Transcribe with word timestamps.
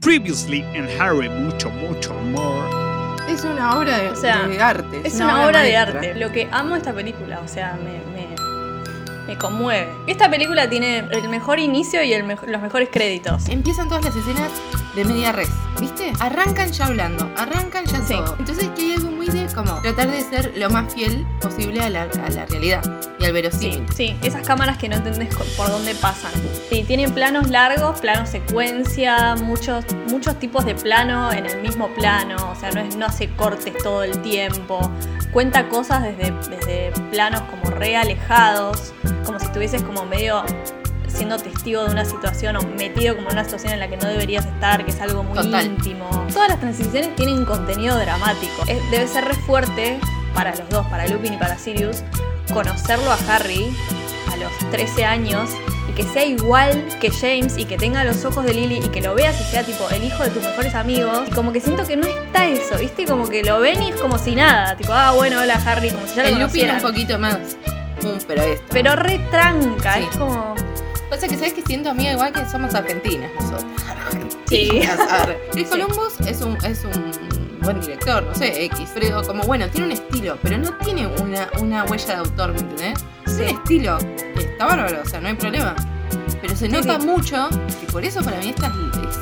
Previously 0.00 0.60
en 0.74 0.88
Harry, 1.00 1.28
mucho, 1.28 1.70
mucho 1.70 2.12
amor. 2.16 3.18
Es 3.28 3.42
una 3.42 3.76
obra 3.76 3.98
de, 3.98 4.10
O 4.10 4.14
sea, 4.16 4.46
de 4.46 4.62
arte. 4.62 5.00
Es 5.02 5.16
una 5.16 5.44
obra 5.44 5.62
de 5.62 5.76
arte. 5.76 6.14
Lo 6.14 6.30
que 6.30 6.48
amo 6.52 6.76
esta 6.76 6.92
película, 6.92 7.40
o 7.44 7.48
sea, 7.48 7.76
me, 7.82 7.98
me, 8.12 9.26
me 9.26 9.36
conmueve. 9.36 9.88
Esta 10.06 10.30
película 10.30 10.70
tiene 10.70 10.98
el 11.10 11.28
mejor 11.28 11.58
inicio 11.58 12.00
y 12.04 12.12
el 12.12 12.22
mejo- 12.22 12.46
los 12.46 12.62
mejores 12.62 12.90
créditos. 12.92 13.48
Empiezan 13.48 13.88
todas 13.88 14.04
las 14.04 14.14
escenas 14.14 14.52
de 14.94 15.04
media 15.04 15.32
res, 15.32 15.50
¿viste? 15.80 16.12
Arrancan 16.20 16.70
ya 16.72 16.86
hablando, 16.86 17.30
arrancan 17.36 17.84
ya 17.86 18.00
Sí. 18.02 18.14
todo. 18.14 18.36
Entonces 18.38 18.68
que 18.74 18.82
hay 18.82 18.92
algo 18.94 19.10
muy 19.10 19.26
de 19.26 19.46
como 19.54 19.74
tratar 19.82 20.10
de 20.10 20.20
ser 20.22 20.52
lo 20.56 20.70
más 20.70 20.92
fiel 20.92 21.26
posible 21.40 21.80
a 21.82 21.90
la, 21.90 22.02
a 22.02 22.30
la 22.30 22.46
realidad 22.46 22.82
y 23.18 23.24
al 23.24 23.28
Sí, 23.28 23.32
verosímil. 23.32 23.86
sí, 23.94 24.16
esas 24.22 24.46
cámaras 24.46 24.78
que 24.78 24.88
no 24.88 24.96
entendés 24.96 25.34
por 25.56 25.68
dónde 25.68 25.94
pasan. 25.94 26.32
Sí, 26.70 26.84
tienen 26.84 27.12
planos 27.12 27.48
largos, 27.50 28.00
planos 28.00 28.28
secuencia, 28.30 29.34
muchos, 29.36 29.84
muchos 30.08 30.38
tipos 30.38 30.64
de 30.64 30.74
plano 30.74 31.32
en 31.32 31.46
el 31.46 31.60
mismo 31.62 31.88
plano, 31.88 32.36
o 32.50 32.58
sea, 32.58 32.70
no, 32.72 32.80
es, 32.80 32.96
no 32.96 33.06
hace 33.06 33.28
cortes 33.34 33.74
todo 33.82 34.02
el 34.04 34.20
tiempo. 34.22 34.90
Cuenta 35.32 35.68
cosas 35.68 36.02
desde, 36.02 36.32
desde 36.48 36.90
planos 37.10 37.42
como 37.42 37.70
re 37.70 37.96
alejados, 37.96 38.92
como 39.24 39.38
si 39.38 39.46
estuvieses 39.46 39.82
como 39.82 40.04
medio 40.06 40.42
siendo 41.08 41.36
testigo 41.38 41.84
de 41.84 41.90
una 41.90 42.04
situación 42.04 42.56
o 42.56 42.62
metido 42.62 43.14
como 43.16 43.28
en 43.28 43.34
una 43.34 43.44
situación 43.44 43.72
en 43.74 43.80
la 43.80 43.88
que 43.88 43.96
no 43.96 44.06
deberías 44.08 44.46
estar, 44.46 44.84
que 44.84 44.90
es 44.90 45.00
algo 45.00 45.22
muy 45.22 45.34
Total. 45.38 45.66
íntimo. 45.66 46.08
Todas 46.32 46.48
las 46.48 46.60
transiciones 46.60 47.14
tienen 47.16 47.44
contenido 47.44 47.96
dramático. 47.98 48.62
Es- 48.66 48.90
debe 48.90 49.06
ser 49.08 49.24
re 49.24 49.34
fuerte 49.34 49.98
para 50.34 50.54
los 50.54 50.68
dos, 50.68 50.86
para 50.88 51.06
Lupin 51.08 51.34
y 51.34 51.36
para 51.36 51.58
Sirius, 51.58 52.02
conocerlo 52.52 53.10
a 53.10 53.18
Harry 53.28 53.74
a 54.32 54.36
los 54.36 54.52
13 54.70 55.04
años 55.04 55.50
y 55.88 55.92
que 55.92 56.02
sea 56.04 56.24
igual 56.24 56.84
que 57.00 57.10
James 57.10 57.56
y 57.58 57.64
que 57.64 57.76
tenga 57.76 58.04
los 58.04 58.24
ojos 58.24 58.44
de 58.44 58.54
Lily 58.54 58.76
y 58.84 58.88
que 58.88 59.00
lo 59.00 59.14
veas 59.14 59.40
y 59.40 59.44
sea 59.44 59.64
tipo 59.64 59.88
el 59.90 60.04
hijo 60.04 60.22
de 60.22 60.30
tus 60.30 60.42
mejores 60.42 60.74
amigos. 60.74 61.22
Y 61.28 61.30
como 61.32 61.52
que 61.52 61.60
siento 61.60 61.84
que 61.86 61.96
no 61.96 62.06
está 62.06 62.46
eso, 62.46 62.76
¿viste? 62.78 63.04
Como 63.06 63.28
que 63.28 63.42
lo 63.42 63.58
ven 63.60 63.82
y 63.82 63.90
es 63.90 63.96
como 63.96 64.18
si 64.18 64.34
nada. 64.34 64.76
Tipo, 64.76 64.92
ah, 64.92 65.12
bueno, 65.12 65.40
hola 65.40 65.60
Harry, 65.66 65.90
como 65.90 66.06
si 66.06 66.14
ya 66.16 66.22
lo 66.24 66.28
el 66.28 66.38
Lupin 66.42 66.70
un 66.70 66.80
poquito 66.82 67.18
más. 67.18 67.38
Mm, 68.02 68.18
pero 68.28 68.42
esto. 68.42 68.64
Pero 68.70 68.94
re 68.96 69.18
tranca, 69.30 69.94
Sí. 69.96 70.06
es 70.10 70.16
como... 70.16 70.54
Pasa 71.10 71.26
que 71.28 71.34
sabes 71.36 71.54
que 71.54 71.62
siento 71.62 71.90
amiga 71.90 72.12
igual 72.12 72.32
que 72.32 72.44
somos 72.48 72.74
argentinas 72.74 73.30
nosotros. 73.34 73.64
Sí. 74.48 74.68
Sí. 75.52 75.64
Columbus 75.64 76.20
es 76.26 76.40
un, 76.42 76.56
es 76.64 76.84
un 76.84 77.58
buen 77.62 77.80
director, 77.80 78.22
no 78.22 78.34
sé, 78.34 78.64
X. 78.66 78.90
Pero 78.94 79.22
como 79.22 79.42
bueno, 79.44 79.68
tiene 79.68 79.86
un 79.86 79.92
estilo, 79.92 80.38
pero 80.42 80.56
no 80.58 80.70
tiene 80.78 81.06
una, 81.06 81.48
una 81.60 81.84
huella 81.84 82.06
de 82.06 82.14
autor, 82.14 82.52
¿me 82.52 82.58
entendés? 82.60 82.98
Sí. 83.26 83.36
Tiene 83.36 83.50
estilo, 83.52 83.98
que 84.34 84.42
está 84.44 84.66
bárbaro, 84.66 85.00
o 85.04 85.08
sea, 85.08 85.20
no 85.20 85.28
hay 85.28 85.34
problema. 85.34 85.74
Pero 86.40 86.54
se 86.54 86.68
nota 86.68 87.00
sí. 87.00 87.06
mucho, 87.06 87.48
y 87.82 87.86
por 87.90 88.04
eso 88.04 88.22
para 88.22 88.38
mí 88.38 88.48
esta 88.50 88.66
es, 88.68 88.72
es 88.72 89.16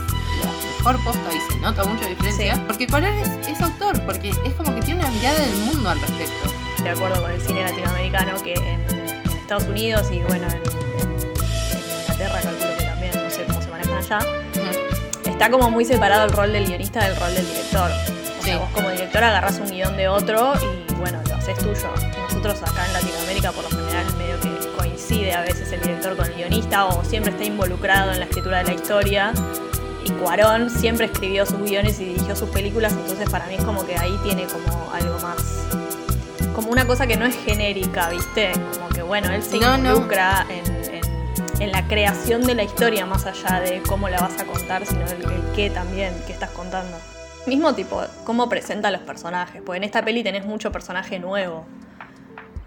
la 0.44 0.52
mejor 0.92 1.04
posta 1.04 1.30
y 1.34 1.52
se 1.52 1.58
nota 1.60 1.84
mucho 1.84 2.06
diferencia. 2.08 2.54
Sí. 2.56 2.60
Porque 2.66 2.86
Color 2.86 3.10
es, 3.10 3.48
es 3.48 3.60
autor, 3.60 4.00
porque 4.02 4.30
es 4.30 4.54
como 4.56 4.74
que 4.74 4.82
tiene 4.82 5.00
una 5.00 5.10
mirada 5.10 5.38
del 5.38 5.56
mundo 5.64 5.88
al 5.90 6.00
respecto. 6.00 6.52
de 6.82 6.90
acuerdo 6.90 7.22
con 7.22 7.30
el 7.30 7.40
cine 7.40 7.62
latinoamericano 7.62 8.32
que 8.42 8.54
en, 8.54 8.80
en 8.90 9.30
Estados 9.40 9.64
Unidos 9.64 10.08
y 10.12 10.18
bueno, 10.20 10.46
en, 10.48 10.56
en- 11.00 11.10
en 11.10 11.15
Inglaterra 12.16 12.40
calculo 12.42 12.76
que 12.78 12.84
también, 12.84 13.12
no 13.24 13.30
sé 13.30 13.44
cómo 13.44 13.60
se 13.62 13.68
manejan 13.68 13.94
allá, 13.98 14.18
Ujú. 14.18 15.30
está 15.30 15.50
como 15.50 15.70
muy 15.70 15.84
separado 15.84 16.24
el 16.24 16.32
rol 16.32 16.52
del 16.52 16.66
guionista 16.66 17.04
del 17.04 17.16
rol 17.16 17.34
del 17.34 17.46
director. 17.46 17.90
O 17.90 18.42
sea, 18.42 18.54
Sí. 18.54 18.58
vos 18.58 18.70
como 18.72 18.90
director 18.90 19.22
agarrás 19.24 19.58
un 19.58 19.70
guion 19.70 19.96
de 19.96 20.08
otro 20.08 20.54
y 20.88 20.94
bueno, 20.94 21.20
lo 21.28 21.34
haces 21.34 21.58
tuyo. 21.58 21.88
Nosotros 22.28 22.62
acá 22.62 22.86
en 22.86 22.92
Latinoamérica 22.94 23.52
por 23.52 23.64
lo 23.64 23.70
general 23.70 24.04
medio 24.16 24.40
que 24.40 24.68
coincide 24.78 25.34
a 25.34 25.42
veces 25.42 25.70
el 25.72 25.80
director 25.82 26.16
con 26.16 26.26
el 26.26 26.34
guionista 26.34 26.86
o 26.86 27.04
siempre 27.04 27.32
está 27.32 27.44
involucrado 27.44 28.12
en 28.12 28.18
la 28.20 28.24
escritura 28.24 28.58
de 28.58 28.64
la 28.64 28.72
historia. 28.74 29.32
Y 30.04 30.10
Cuarón 30.12 30.70
siempre 30.70 31.06
escribió 31.06 31.44
sus 31.44 31.58
guiones 31.60 31.98
y 32.00 32.04
dirigió 32.06 32.36
sus 32.36 32.48
películas, 32.50 32.92
entonces 32.92 33.28
para 33.28 33.46
mí 33.46 33.56
es 33.56 33.64
como 33.64 33.84
que 33.84 33.96
ahí 33.98 34.16
tiene 34.22 34.44
como 34.46 34.90
algo 34.92 35.18
más 35.20 35.36
como 36.54 36.70
una 36.70 36.86
cosa 36.86 37.06
que 37.06 37.16
no 37.18 37.26
es 37.26 37.36
genérica, 37.44 38.08
¿viste? 38.08 38.52
Como 38.72 38.88
que 38.88 39.02
bueno, 39.02 39.30
él 39.30 39.42
se 39.42 39.58
No, 39.58 39.76
no. 39.76 39.90
involucra 39.90 40.46
En, 40.48 40.64
en- 40.66 40.75
en 41.58 41.72
la 41.72 41.86
creación 41.88 42.42
de 42.42 42.54
la 42.54 42.62
historia 42.62 43.06
más 43.06 43.24
allá 43.24 43.60
de 43.60 43.82
cómo 43.82 44.08
la 44.08 44.20
vas 44.20 44.38
a 44.38 44.44
contar, 44.44 44.84
sino 44.84 45.06
el, 45.06 45.22
el 45.22 45.42
qué 45.54 45.70
también, 45.70 46.14
qué 46.26 46.32
estás 46.32 46.50
contando. 46.50 46.98
Mismo 47.46 47.74
tipo, 47.74 48.02
cómo 48.24 48.48
presenta 48.48 48.88
a 48.88 48.90
los 48.90 49.00
personajes, 49.00 49.62
porque 49.64 49.78
en 49.78 49.84
esta 49.84 50.04
peli 50.04 50.22
tenés 50.22 50.44
mucho 50.44 50.70
personaje 50.70 51.18
nuevo. 51.18 51.64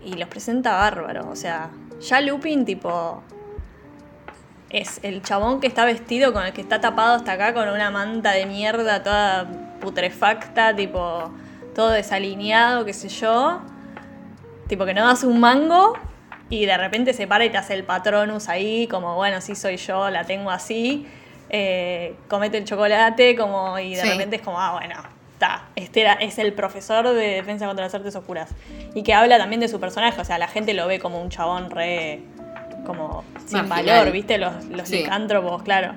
Y 0.03 0.15
los 0.15 0.27
presenta 0.27 0.73
bárbaro, 0.73 1.29
o 1.29 1.35
sea, 1.35 1.69
ya 2.01 2.21
Lupin 2.21 2.65
tipo... 2.65 3.23
Es 4.69 4.99
el 5.01 5.23
chabón 5.23 5.61
que 5.61 5.67
está 5.67 5.83
vestido 5.83 6.31
con 6.31 6.45
el 6.45 6.53
que 6.53 6.61
está 6.61 6.79
tapado 6.79 7.15
hasta 7.15 7.31
acá 7.33 7.55
con 7.55 7.69
una 7.69 7.89
manta 7.89 8.33
de 8.33 8.45
mierda 8.45 9.01
toda 9.01 9.47
putrefacta, 9.81 10.75
tipo 10.75 11.31
todo 11.73 11.89
desalineado, 11.89 12.85
qué 12.85 12.93
sé 12.93 13.09
yo. 13.09 13.61
Tipo 14.67 14.85
que 14.85 14.93
no 14.93 15.07
das 15.07 15.23
un 15.23 15.39
mango 15.39 15.97
y 16.49 16.65
de 16.65 16.77
repente 16.77 17.13
se 17.13 17.27
para 17.27 17.45
y 17.45 17.49
te 17.49 17.57
hace 17.57 17.73
el 17.73 17.83
patronus 17.83 18.49
ahí, 18.49 18.87
como 18.87 19.15
bueno, 19.15 19.41
sí 19.41 19.55
soy 19.55 19.77
yo, 19.77 20.09
la 20.09 20.23
tengo 20.25 20.49
así. 20.51 21.05
Eh, 21.49 22.15
comete 22.27 22.57
el 22.57 22.65
chocolate, 22.65 23.35
como 23.35 23.77
y 23.79 23.95
de 23.95 24.01
Sí. 24.01 24.09
repente 24.09 24.35
es 24.37 24.41
como, 24.41 24.59
ah, 24.59 24.73
bueno, 24.73 24.95
está. 25.33 25.63
Este 25.75 26.01
era, 26.01 26.13
es 26.13 26.37
el 26.37 26.53
profesor 26.53 27.07
de 27.07 27.27
defensa 27.35 27.65
contra 27.65 27.85
las 27.85 27.93
artes 27.95 28.15
oscuras. 28.15 28.49
Y 28.93 29.03
que 29.03 29.13
habla 29.13 29.37
también 29.37 29.59
de 29.59 29.67
su 29.67 29.79
personaje, 29.79 30.19
o 30.21 30.25
sea, 30.25 30.37
la 30.37 30.47
gente 30.47 30.73
lo 30.73 30.85
ve 30.87 30.99
como 30.99 31.21
un 31.21 31.29
chabón 31.29 31.69
re. 31.71 32.21
como 32.85 33.23
sin 33.45 33.67
Marginal. 33.67 33.97
valor, 33.99 34.11
¿viste? 34.13 34.37
Los, 34.39 34.65
los 34.65 34.87
Sí. 34.87 34.97
licántropos, 34.99 35.61
claro. 35.63 35.93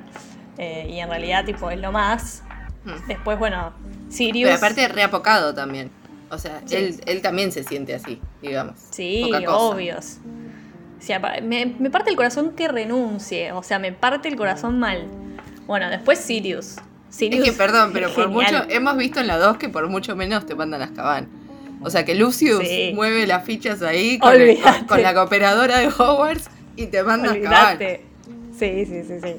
Eh, 0.59 0.89
y 0.91 0.99
en 0.99 1.09
realidad, 1.09 1.45
tipo, 1.45 1.71
es 1.71 1.79
lo 1.81 1.91
más. 1.93 2.43
Mm. 2.85 3.07
Después, 3.09 3.39
bueno, 3.39 3.73
Sirius. 4.11 4.49
Pero 4.51 4.57
aparte 4.59 4.89
reapocado 4.89 5.55
también. 5.55 5.91
O 6.31 6.37
sea, 6.39 6.61
Sí. 6.67 6.77
él, 6.77 7.01
él 7.07 7.23
también 7.23 7.51
se 7.53 7.63
siente 7.65 7.95
así, 7.95 8.21
digamos. 8.43 8.75
Sí, 8.91 9.31
obvios. 9.49 10.19
O 11.03 11.05
sea, 11.05 11.21
pa- 11.21 11.41
me, 11.43 11.67
me 11.81 11.91
parte 11.91 12.11
el 12.11 12.17
corazón 12.17 12.53
que 12.53 12.69
renuncie. 12.69 13.51
O 13.51 13.65
sea, 13.65 13.81
me 13.81 13.91
parte 13.93 14.29
el 14.29 14.37
corazón 14.37 14.79
mal. 14.79 15.09
Bueno, 15.67 15.91
después 15.91 16.21
Sirius. 16.21 16.77
Sirius 17.11 17.45
Es 17.47 17.51
que 17.53 17.59
perdón, 17.59 17.91
pero 17.93 18.09
por 18.15 18.29
genial. 18.29 18.53
mucho, 18.53 18.65
hemos 18.71 18.97
visto 18.97 19.19
en 19.21 19.27
la 19.27 19.37
2 19.37 19.57
que 19.57 19.69
por 19.69 19.89
mucho 19.89 20.15
menos 20.15 20.47
te 20.47 20.55
mandan 20.55 20.81
a 20.81 20.85
Azkaban. 20.85 21.29
O 21.83 21.91
sea 21.91 22.05
que 22.05 22.15
Lucius 22.15 22.61
Sí. 22.67 22.93
mueve 22.95 23.27
las 23.27 23.45
fichas 23.45 23.83
ahí 23.83 24.19
con, 24.21 24.33
el- 24.35 24.43
Olvídate. 24.43 24.79
con- 24.79 24.87
con 24.87 25.03
la 25.03 25.13
cooperadora 25.13 25.79
de 25.79 25.89
Hogwarts 25.89 26.49
y 26.77 26.87
te 26.87 27.03
manda 27.03 27.31
a 27.31 27.33
Azkaban. 27.33 27.79
Sí, 28.57 28.87
sí, 28.87 29.03
sí, 29.03 29.15
sí. 29.23 29.35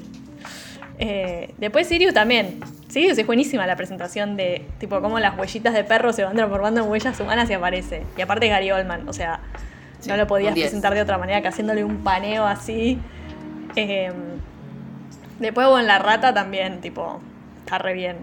Eh, 0.98 1.54
después 1.58 1.88
Sirius 1.88 2.12
también. 2.14 2.60
Sirius 2.88 3.18
es 3.18 3.26
buenísima 3.26 3.66
la 3.66 3.74
presentación 3.76 4.36
de 4.36 4.64
tipo 4.78 5.00
cómo 5.00 5.18
las 5.18 5.36
huellitas 5.36 5.74
de 5.74 5.82
perro 5.82 6.12
se 6.12 6.22
van 6.24 6.36
transformando 6.36 6.82
en 6.82 6.88
huellas 6.90 7.18
humanas 7.18 7.48
y 7.50 7.54
aparece. 7.54 8.02
Y 8.16 8.20
aparte 8.22 8.48
Gary 8.48 8.70
Oldman, 8.70 9.08
o 9.08 9.12
sea, 9.12 9.40
Sí, 10.04 10.10
no 10.10 10.16
lo 10.16 10.26
podías 10.26 10.50
un 10.50 10.54
10. 10.54 10.66
presentar 10.66 10.94
de 10.94 11.02
otra 11.02 11.18
manera 11.18 11.40
que 11.42 11.48
haciéndole 11.48 11.84
un 11.84 11.98
paneo 12.04 12.44
así. 12.46 12.98
Eh, 13.76 14.12
después, 15.38 15.66
bueno, 15.68 15.86
la 15.86 15.98
rata 15.98 16.32
también, 16.32 16.80
tipo, 16.80 17.20
está 17.64 17.78
re 17.78 17.94
bien. 17.94 18.18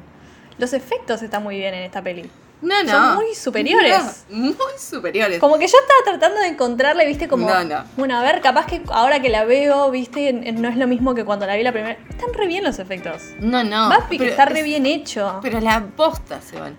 Los 0.58 0.74
efectos 0.74 1.22
están 1.22 1.44
muy 1.44 1.58
bien 1.58 1.74
en 1.74 1.84
esta 1.84 2.02
peli. 2.02 2.30
No, 2.62 2.84
no. 2.84 2.90
Son 2.92 3.16
muy 3.16 3.34
superiores. 3.34 4.26
No, 4.30 4.38
muy 4.40 4.54
superiores. 4.78 5.40
Como 5.40 5.58
que 5.58 5.66
yo 5.68 5.76
estaba 5.82 6.00
tratando 6.20 6.42
de 6.42 6.48
encontrarle, 6.50 7.08
viste, 7.08 7.28
como. 7.28 7.50
No, 7.50 7.64
no. 7.64 7.84
Bueno, 7.98 8.16
a 8.20 8.22
ver, 8.22 8.40
capaz 8.40 8.68
que 8.68 8.84
ahora 8.92 9.20
que 9.20 9.30
la 9.30 9.46
veo, 9.46 9.90
viste, 9.90 10.32
no 10.32 10.70
es 10.70 10.78
lo 10.78 10.86
mismo 10.88 11.16
que 11.16 11.26
cuando 11.26 11.48
la 11.48 11.56
vi 11.56 11.64
la 11.64 11.72
primera. 11.72 11.98
Están 12.08 12.32
re 12.36 12.46
bien 12.46 12.64
los 12.64 12.78
efectos. 12.78 13.24
No, 13.40 13.64
no. 13.64 13.90
Buffy 13.90 14.20
que 14.20 14.28
está 14.28 14.46
re 14.46 14.60
es- 14.60 14.66
bien 14.66 14.86
hecho. 14.86 15.40
Pero 15.42 15.60
la 15.60 15.82
posta 15.98 16.40
se 16.42 16.60
van. 16.60 16.78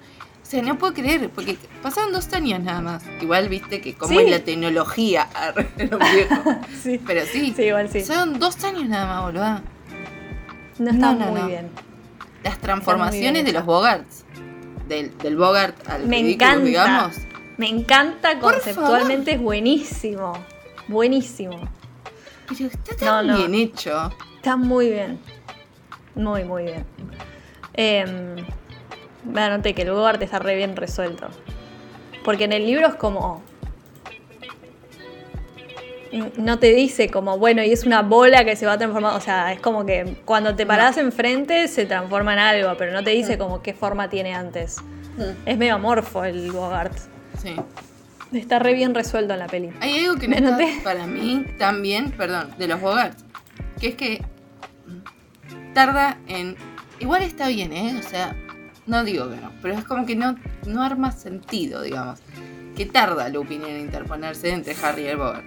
Sea, 0.53 0.63
no 0.63 0.77
puedo 0.79 0.93
creer, 0.93 1.31
porque 1.31 1.57
pasaron 1.83 2.13
dos 2.13 2.31
años 2.35 2.61
nada 2.61 2.81
más. 2.83 3.03
Igual 3.23 3.49
viste 3.49 3.81
que 3.81 3.95
como 3.95 4.13
Sí. 4.19 4.25
es 4.27 4.31
la 4.31 4.41
tecnología, 4.41 5.29
lo 5.79 5.99
sí. 6.83 7.01
Pero 7.07 7.23
sí, 7.25 7.55
Sí, 7.57 7.63
igual 7.63 7.89
sí. 7.91 8.03
son 8.03 8.39
dos 8.39 8.63
años 8.65 8.87
nada 8.89 9.07
más, 9.07 9.23
boludo. 9.25 9.61
No 10.79 10.91
está 10.91 11.13
no, 11.13 11.19
no, 11.19 11.27
muy 11.33 11.41
no. 11.41 11.47
bien. 11.47 11.71
Las 12.45 12.59
transformaciones 12.59 13.45
de 13.47 13.53
los 13.53 13.65
Bogarts. 13.65 14.25
Del, 14.89 15.17
del 15.19 15.37
Bogart 15.37 15.89
al 15.89 16.07
Me 16.07 16.17
ridículo, 16.21 16.47
encanta. 16.51 16.65
digamos. 16.67 17.17
Me 17.57 17.69
encanta 17.69 18.39
conceptualmente, 18.39 19.33
es 19.33 19.41
buenísimo. 19.41 20.33
Buenísimo. 20.89 21.57
Pero 22.49 22.67
está 22.69 22.97
tan 22.97 23.27
No, 23.27 23.33
no. 23.33 23.39
bien 23.39 23.55
hecho. 23.55 24.13
Está 24.37 24.57
muy 24.57 24.91
bien. 24.91 25.19
Muy, 26.15 26.45
muy 26.45 26.65
bien. 26.65 26.85
Eh, 27.73 28.45
me 29.25 29.41
anoté 29.41 29.75
que 29.75 29.83
el 29.83 29.91
Bogart 29.91 30.21
está 30.23 30.39
re 30.39 30.57
bien 30.57 30.77
resuelto. 30.77 31.29
Porque 32.25 32.45
en 32.45 32.53
el 32.53 32.67
libro 32.67 32.89
es 32.89 32.95
como. 32.95 33.43
No 36.37 36.59
te 36.59 36.75
dice 36.75 37.09
como, 37.09 37.39
bueno, 37.39 37.63
y 37.63 37.73
es 37.73 37.85
una 37.85 38.03
bola 38.03 38.45
que 38.45 38.55
se 38.55 38.67
va 38.67 38.77
transformando. 38.77 39.17
O 39.17 39.21
sea, 39.21 39.53
es 39.53 39.61
como 39.61 39.87
que 39.87 40.19
cuando 40.27 40.55
te 40.55 40.67
parás 40.67 40.99
enfrente 40.99 41.69
se 41.69 41.87
transforma 41.87 42.35
en 42.35 42.39
algo, 42.39 42.77
pero 42.77 42.93
no 42.93 43.03
te 43.03 43.11
dice 43.11 43.39
como 43.39 43.63
qué 43.63 43.73
forma 43.73 44.11
tiene 44.11 44.35
antes. 44.35 44.77
Es 45.47 45.57
medio 45.57 45.75
amorfo 45.75 46.25
el 46.25 46.53
Bogart. 46.53 46.93
Sí. 47.43 47.57
Está 48.33 48.59
re 48.59 48.73
bien 48.75 48.95
resuelto 48.95 49.35
en 49.35 49.39
la 49.41 49.47
peli. 49.47 49.71
Hay 49.81 50.05
algo 50.05 50.17
que 50.17 50.29
no 50.29 50.37
está 50.37 50.59
para 50.85 51.07
mí 51.07 51.47
también, 51.59 52.13
perdón, 52.13 52.51
de 52.59 52.67
los 52.67 52.81
Bogarts. 52.81 53.25
Que 53.81 53.89
es 53.89 53.95
que 53.95 54.23
tarda 55.75 56.19
en 56.29 56.57
igual 57.01 57.23
está 57.23 57.49
bien, 57.49 57.73
¿eh? 57.73 57.99
O 57.99 58.09
sea, 58.09 58.37
no 58.87 59.05
digo 59.05 59.29
que 59.31 59.37
no, 59.37 59.53
pero 59.63 59.75
es 59.75 59.85
como 59.85 60.05
que 60.07 60.17
no, 60.17 60.37
no 60.67 60.83
arma 60.83 61.13
sentido, 61.13 61.83
digamos. 61.83 62.21
Que 62.77 62.87
tarda 62.87 63.29
Lupin 63.29 63.65
en 63.65 63.81
interponerse 63.81 64.51
entre 64.51 64.75
Harry 64.83 65.03
y 65.03 65.07
el 65.09 65.17
Bogart. 65.19 65.45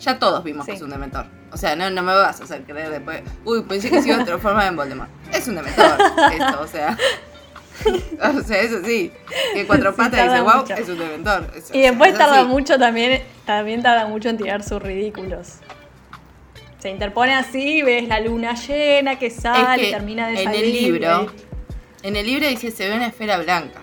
Ya 0.00 0.18
todos 0.18 0.44
vimos 0.44 0.66
Sí. 0.66 0.72
que 0.72 0.76
es 0.76 0.82
un 0.82 0.90
dementor. 0.90 1.26
O 1.52 1.56
sea, 1.56 1.74
no, 1.74 1.88
no 1.90 2.02
me 2.02 2.12
vas 2.12 2.40
a 2.40 2.44
hacer 2.44 2.64
creer 2.64 2.90
después. 2.90 3.22
Uy, 3.44 3.62
pensé 3.62 3.88
que 3.90 4.02
se 4.02 4.08
iba 4.10 4.20
a 4.20 4.24
transformar 4.24 4.66
en 4.68 4.76
Voldemort. 4.76 5.08
Es 5.32 5.48
un 5.48 5.54
dementor, 5.56 5.96
esto, 6.32 6.60
o 6.60 6.66
sea. 6.66 6.96
O 7.86 8.40
sea, 8.42 8.60
eso 8.62 8.78
sí. 8.84 9.12
Que 9.52 9.66
cuatro 9.66 9.90
Sí, 9.90 9.96
patas 9.98 10.30
dice, 10.30 10.40
wow, 10.40 10.56
mucho. 10.62 10.74
es 10.74 10.88
un 10.88 10.98
dementor. 10.98 11.52
Eso- 11.54 11.74
Y 11.74 11.82
después 11.82 12.16
tarda 12.16 12.40
sí. 12.40 12.46
mucho 12.48 12.78
también, 12.78 13.22
también 13.44 13.82
tarda 13.82 14.06
mucho 14.06 14.30
en 14.30 14.38
tirar 14.38 14.62
sus 14.62 14.82
ridículos. 14.82 15.56
Se 16.78 16.90
interpone 16.90 17.34
así, 17.34 17.82
ves 17.82 18.08
la 18.08 18.20
luna 18.20 18.54
llena 18.54 19.18
que 19.18 19.28
sale, 19.30 19.82
que 19.86 19.90
termina 19.92 20.28
de 20.28 20.38
en 20.38 20.44
salir. 20.44 20.64
el 20.64 20.72
libro, 20.72 21.26
en 22.06 22.16
el 22.16 22.26
libro 22.26 22.46
dice 22.48 22.70
se 22.70 22.88
ve 22.88 22.96
una 22.96 23.08
esfera 23.08 23.38
blanca. 23.38 23.80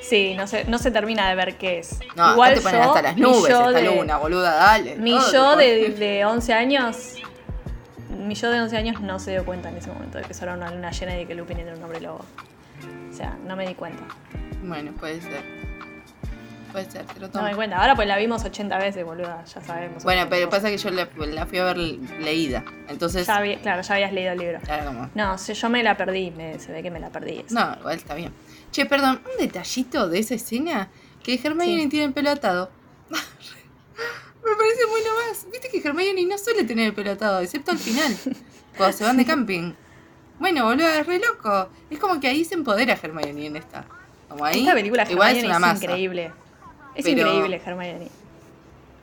Sí, 0.00 0.34
no 0.36 0.46
se, 0.46 0.64
no 0.66 0.78
se 0.78 0.90
termina 0.90 1.28
de 1.28 1.34
ver 1.34 1.56
qué 1.56 1.78
es. 1.78 1.98
No, 2.14 2.32
Igual 2.32 2.54
te 2.54 2.60
ponen 2.60 2.82
yo, 2.82 2.88
hasta 2.88 3.02
las 3.02 3.16
nubes, 3.16 3.48
yo 3.48 3.68
esta 3.68 3.70
de, 3.70 3.96
luna, 3.96 4.18
boluda, 4.18 4.54
dale. 4.54 4.96
Mi 4.96 5.18
yo 5.32 5.56
de, 5.56 5.90
de 5.90 6.24
11 6.24 6.52
años. 6.52 7.14
Mi 8.10 8.34
yo 8.34 8.50
de 8.50 8.60
11 8.60 8.76
años 8.76 9.00
no 9.00 9.18
se 9.18 9.32
dio 9.32 9.44
cuenta 9.44 9.70
en 9.70 9.78
ese 9.78 9.90
momento 9.90 10.18
de 10.18 10.24
que 10.24 10.32
eso 10.32 10.44
era 10.44 10.54
una 10.54 10.70
luna 10.70 10.90
llena 10.90 11.14
y 11.14 11.18
de 11.20 11.26
que 11.26 11.34
Lupin 11.34 11.58
era 11.58 11.74
un 11.74 11.82
hombre 11.82 12.00
lobo. 12.00 12.24
O 13.10 13.16
sea, 13.16 13.36
no 13.46 13.56
me 13.56 13.66
di 13.66 13.74
cuenta. 13.74 14.04
Bueno, 14.62 14.92
puede 14.92 15.20
ser. 15.20 15.42
Puede 16.74 16.90
ser, 16.90 17.04
lo 17.20 17.28
No 17.28 17.30
tomo. 17.30 17.46
di 17.46 17.54
cuenta. 17.54 17.76
Ahora 17.80 17.94
pues 17.94 18.08
la 18.08 18.18
vimos 18.18 18.42
80 18.44 18.76
veces, 18.78 19.04
boluda, 19.04 19.44
ya 19.44 19.60
sabemos. 19.62 20.02
Bueno, 20.02 20.26
pero 20.28 20.50
pasa 20.50 20.68
que 20.70 20.76
yo 20.76 20.90
la, 20.90 21.08
la 21.16 21.46
fui 21.46 21.58
a 21.58 21.64
ver 21.66 21.76
leída. 21.76 22.64
Entonces, 22.88 23.28
Ya 23.28 23.36
había- 23.36 23.60
claro, 23.60 23.82
ya 23.82 23.94
habías 23.94 24.12
leído 24.12 24.32
el 24.32 24.38
libro. 24.38 24.58
era 24.66 24.84
como. 24.84 25.08
No, 25.14 25.38
si 25.38 25.54
yo 25.54 25.70
me 25.70 25.84
la 25.84 25.96
perdí, 25.96 26.32
me- 26.32 26.58
se 26.58 26.72
ve 26.72 26.82
que 26.82 26.90
me 26.90 26.98
la 26.98 27.10
perdí. 27.10 27.44
No, 27.50 27.76
igual 27.78 27.96
está 27.96 28.14
bien. 28.14 28.32
Che, 28.72 28.86
perdón, 28.86 29.22
un 29.24 29.38
detallito 29.38 30.08
de 30.08 30.18
esa 30.18 30.34
escena 30.34 30.88
que 31.22 31.40
Hermione 31.42 31.82
Sí. 31.84 31.88
tiene 31.90 32.06
el 32.06 32.12
pelo 32.12 32.30
atado. 32.30 32.70
Me 34.44 34.50
parece 34.56 34.86
muy 34.90 35.00
nomás. 35.00 35.46
Viste 35.50 35.68
que 35.70 35.78
Hermione 35.88 36.26
no 36.26 36.36
suele 36.36 36.64
tener 36.64 36.86
el 36.88 36.92
pelo 36.92 37.12
atado, 37.12 37.38
excepto 37.40 37.70
al 37.70 37.78
final, 37.78 38.14
cuando 38.76 38.96
se 38.96 39.04
van 39.04 39.16
de 39.16 39.24
camping. 39.24 39.72
Bueno, 40.40 40.64
boludo, 40.64 40.88
es 40.88 41.06
re 41.06 41.20
loco. 41.20 41.70
Es 41.88 41.98
como 42.00 42.18
que 42.20 42.26
ahí 42.26 42.44
se 42.44 42.54
empodera 42.54 42.98
Hermione 43.00 43.46
en 43.46 43.56
esta. 43.56 43.84
Como 44.28 44.44
ahí. 44.44 44.60
Esta 44.60 44.74
película 44.74 45.06
igual 45.08 45.36
Hermione 45.36 45.38
es 45.52 45.56
una 45.56 45.68
es, 45.68 45.72
masa. 45.74 45.84
increíble. 45.84 46.32
Es 46.94 47.04
Pero- 47.04 47.20
increíble 47.28 47.60
Hermione. 47.64 48.08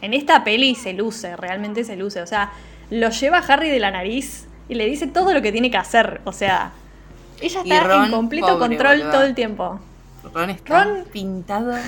En 0.01 0.13
esta 0.13 0.43
peli 0.43 0.73
se 0.75 0.93
luce, 0.93 1.35
realmente 1.35 1.83
se 1.83 1.95
luce. 1.95 2.21
O 2.21 2.27
sea, 2.27 2.51
lo 2.89 3.09
lleva 3.09 3.38
Harry 3.39 3.69
de 3.69 3.79
la 3.79 3.91
nariz 3.91 4.47
y 4.67 4.75
le 4.75 4.85
dice 4.85 5.05
todo 5.07 5.33
lo 5.33 5.41
que 5.41 5.51
tiene 5.51 5.69
que 5.69 5.77
hacer. 5.77 6.21
O 6.23 6.31
sea, 6.31 6.71
ella 7.39 7.61
está 7.61 7.83
Ron, 7.83 8.05
en 8.05 8.11
completo 8.11 8.47
pobre, 8.47 8.59
control 8.59 8.97
boluda. 8.97 9.11
todo 9.11 9.23
el 9.23 9.35
tiempo. 9.35 9.79
Ron 10.33 10.49
está 10.49 10.83
Ron- 10.85 11.03
pintado. 11.11 11.73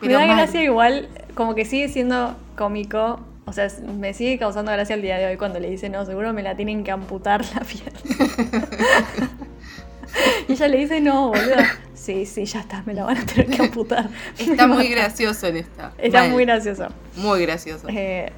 Me 0.00 0.12
da 0.12 0.26
mal. 0.26 0.36
gracia 0.36 0.62
igual, 0.62 1.08
como 1.34 1.54
que 1.54 1.64
sigue 1.64 1.88
siendo 1.88 2.36
cómico. 2.56 3.20
O 3.44 3.52
sea, 3.52 3.68
me 3.98 4.14
sigue 4.14 4.38
causando 4.38 4.70
gracia 4.72 4.94
el 4.94 5.02
día 5.02 5.18
de 5.18 5.26
hoy 5.26 5.36
cuando 5.36 5.58
le 5.60 5.68
dice, 5.68 5.88
no, 5.88 6.04
seguro 6.06 6.32
me 6.32 6.42
la 6.42 6.54
tienen 6.56 6.84
que 6.84 6.90
amputar 6.92 7.42
la 7.54 7.60
pierna. 7.62 7.98
y 10.48 10.52
ella 10.52 10.68
le 10.68 10.76
dice, 10.78 11.00
no, 11.00 11.28
boludo. 11.28 11.56
Sí, 12.02 12.26
sí, 12.26 12.44
ya 12.46 12.58
está, 12.60 12.82
me 12.84 12.94
la 12.94 13.04
van 13.04 13.16
a 13.18 13.24
tener 13.24 13.46
que 13.46 13.62
amputar. 13.66 14.08
Está 14.36 14.66
muy 14.66 14.88
gracioso 14.96 15.46
en 15.46 15.58
esta. 15.58 15.92
Está 15.98 16.20
Mal. 16.22 16.30
muy 16.30 16.44
gracioso. 16.44 16.88
Muy 17.16 17.42
gracioso. 17.42 17.86
Eh, 17.90 18.32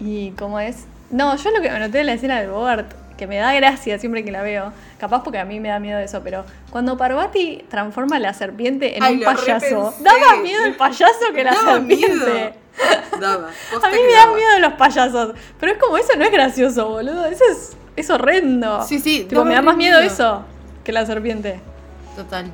y 0.00 0.30
cómo 0.32 0.58
es. 0.58 0.84
No, 1.10 1.36
yo 1.36 1.50
lo 1.50 1.60
que 1.60 1.70
me 1.70 1.78
noté 1.78 1.98
de 1.98 2.04
la 2.04 2.14
escena 2.14 2.40
del 2.40 2.50
Bogart, 2.50 2.90
que 3.18 3.26
me 3.26 3.36
da 3.36 3.52
gracia 3.52 3.98
siempre 3.98 4.24
que 4.24 4.32
la 4.32 4.40
veo, 4.42 4.72
capaz 4.98 5.22
porque 5.22 5.38
a 5.38 5.44
mí 5.44 5.60
me 5.60 5.68
da 5.68 5.78
miedo 5.78 5.98
eso, 5.98 6.22
pero 6.24 6.44
cuando 6.70 6.96
Parvati 6.96 7.64
transforma 7.68 8.16
a 8.16 8.18
la 8.18 8.32
serpiente 8.32 8.96
en 8.96 9.02
Ay, 9.02 9.16
un 9.18 9.24
payaso, 9.24 9.94
da 10.00 10.12
más 10.26 10.38
miedo 10.42 10.64
el 10.64 10.74
payaso 10.74 11.32
que 11.34 11.44
la 11.44 11.52
Daba 11.52 11.72
serpiente. 11.74 12.06
miedo. 12.08 12.52
Daba. 13.20 13.48
A 13.82 13.90
mí 13.90 13.96
me 14.06 14.12
da 14.14 14.20
daba. 14.24 14.34
miedo 14.36 14.58
los 14.60 14.72
payasos, 14.72 15.34
pero 15.60 15.72
es 15.72 15.78
como 15.78 15.98
eso 15.98 16.16
no 16.16 16.24
es 16.24 16.32
gracioso, 16.32 16.88
boludo, 16.88 17.26
eso 17.26 17.44
es, 17.52 17.76
es 17.94 18.08
horrendo. 18.08 18.82
Sí, 18.86 18.98
sí, 18.98 19.26
Tipo, 19.28 19.44
me 19.44 19.52
da 19.54 19.60
más 19.60 19.76
miedo 19.76 19.98
miedo. 20.00 20.10
eso 20.12 20.44
que 20.82 20.92
la 20.92 21.04
serpiente. 21.04 21.60
Total. 22.16 22.50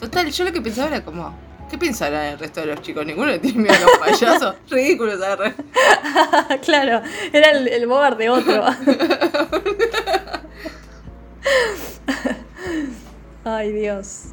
Total, 0.00 0.30
yo 0.30 0.44
lo 0.44 0.52
que 0.52 0.60
pensaba 0.62 0.88
era 0.88 1.04
como, 1.04 1.34
¿qué 1.70 1.76
pensarán 1.78 2.26
el 2.26 2.38
resto 2.38 2.60
de 2.60 2.66
los 2.66 2.80
chicos? 2.82 3.04
Ninguno 3.06 3.26
le 3.28 3.38
tiene 3.38 3.58
miedo 3.62 3.74
a 3.74 3.80
los 3.80 3.98
payasos. 3.98 4.54
Ridículos, 4.70 5.20
agarre. 5.22 5.54
claro, 6.64 7.02
era 7.32 7.50
el, 7.50 7.68
el 7.68 7.86
Bogart 7.86 8.18
de 8.18 8.30
otro. 8.30 8.64
Ay, 13.44 13.72
Dios. 13.72 14.26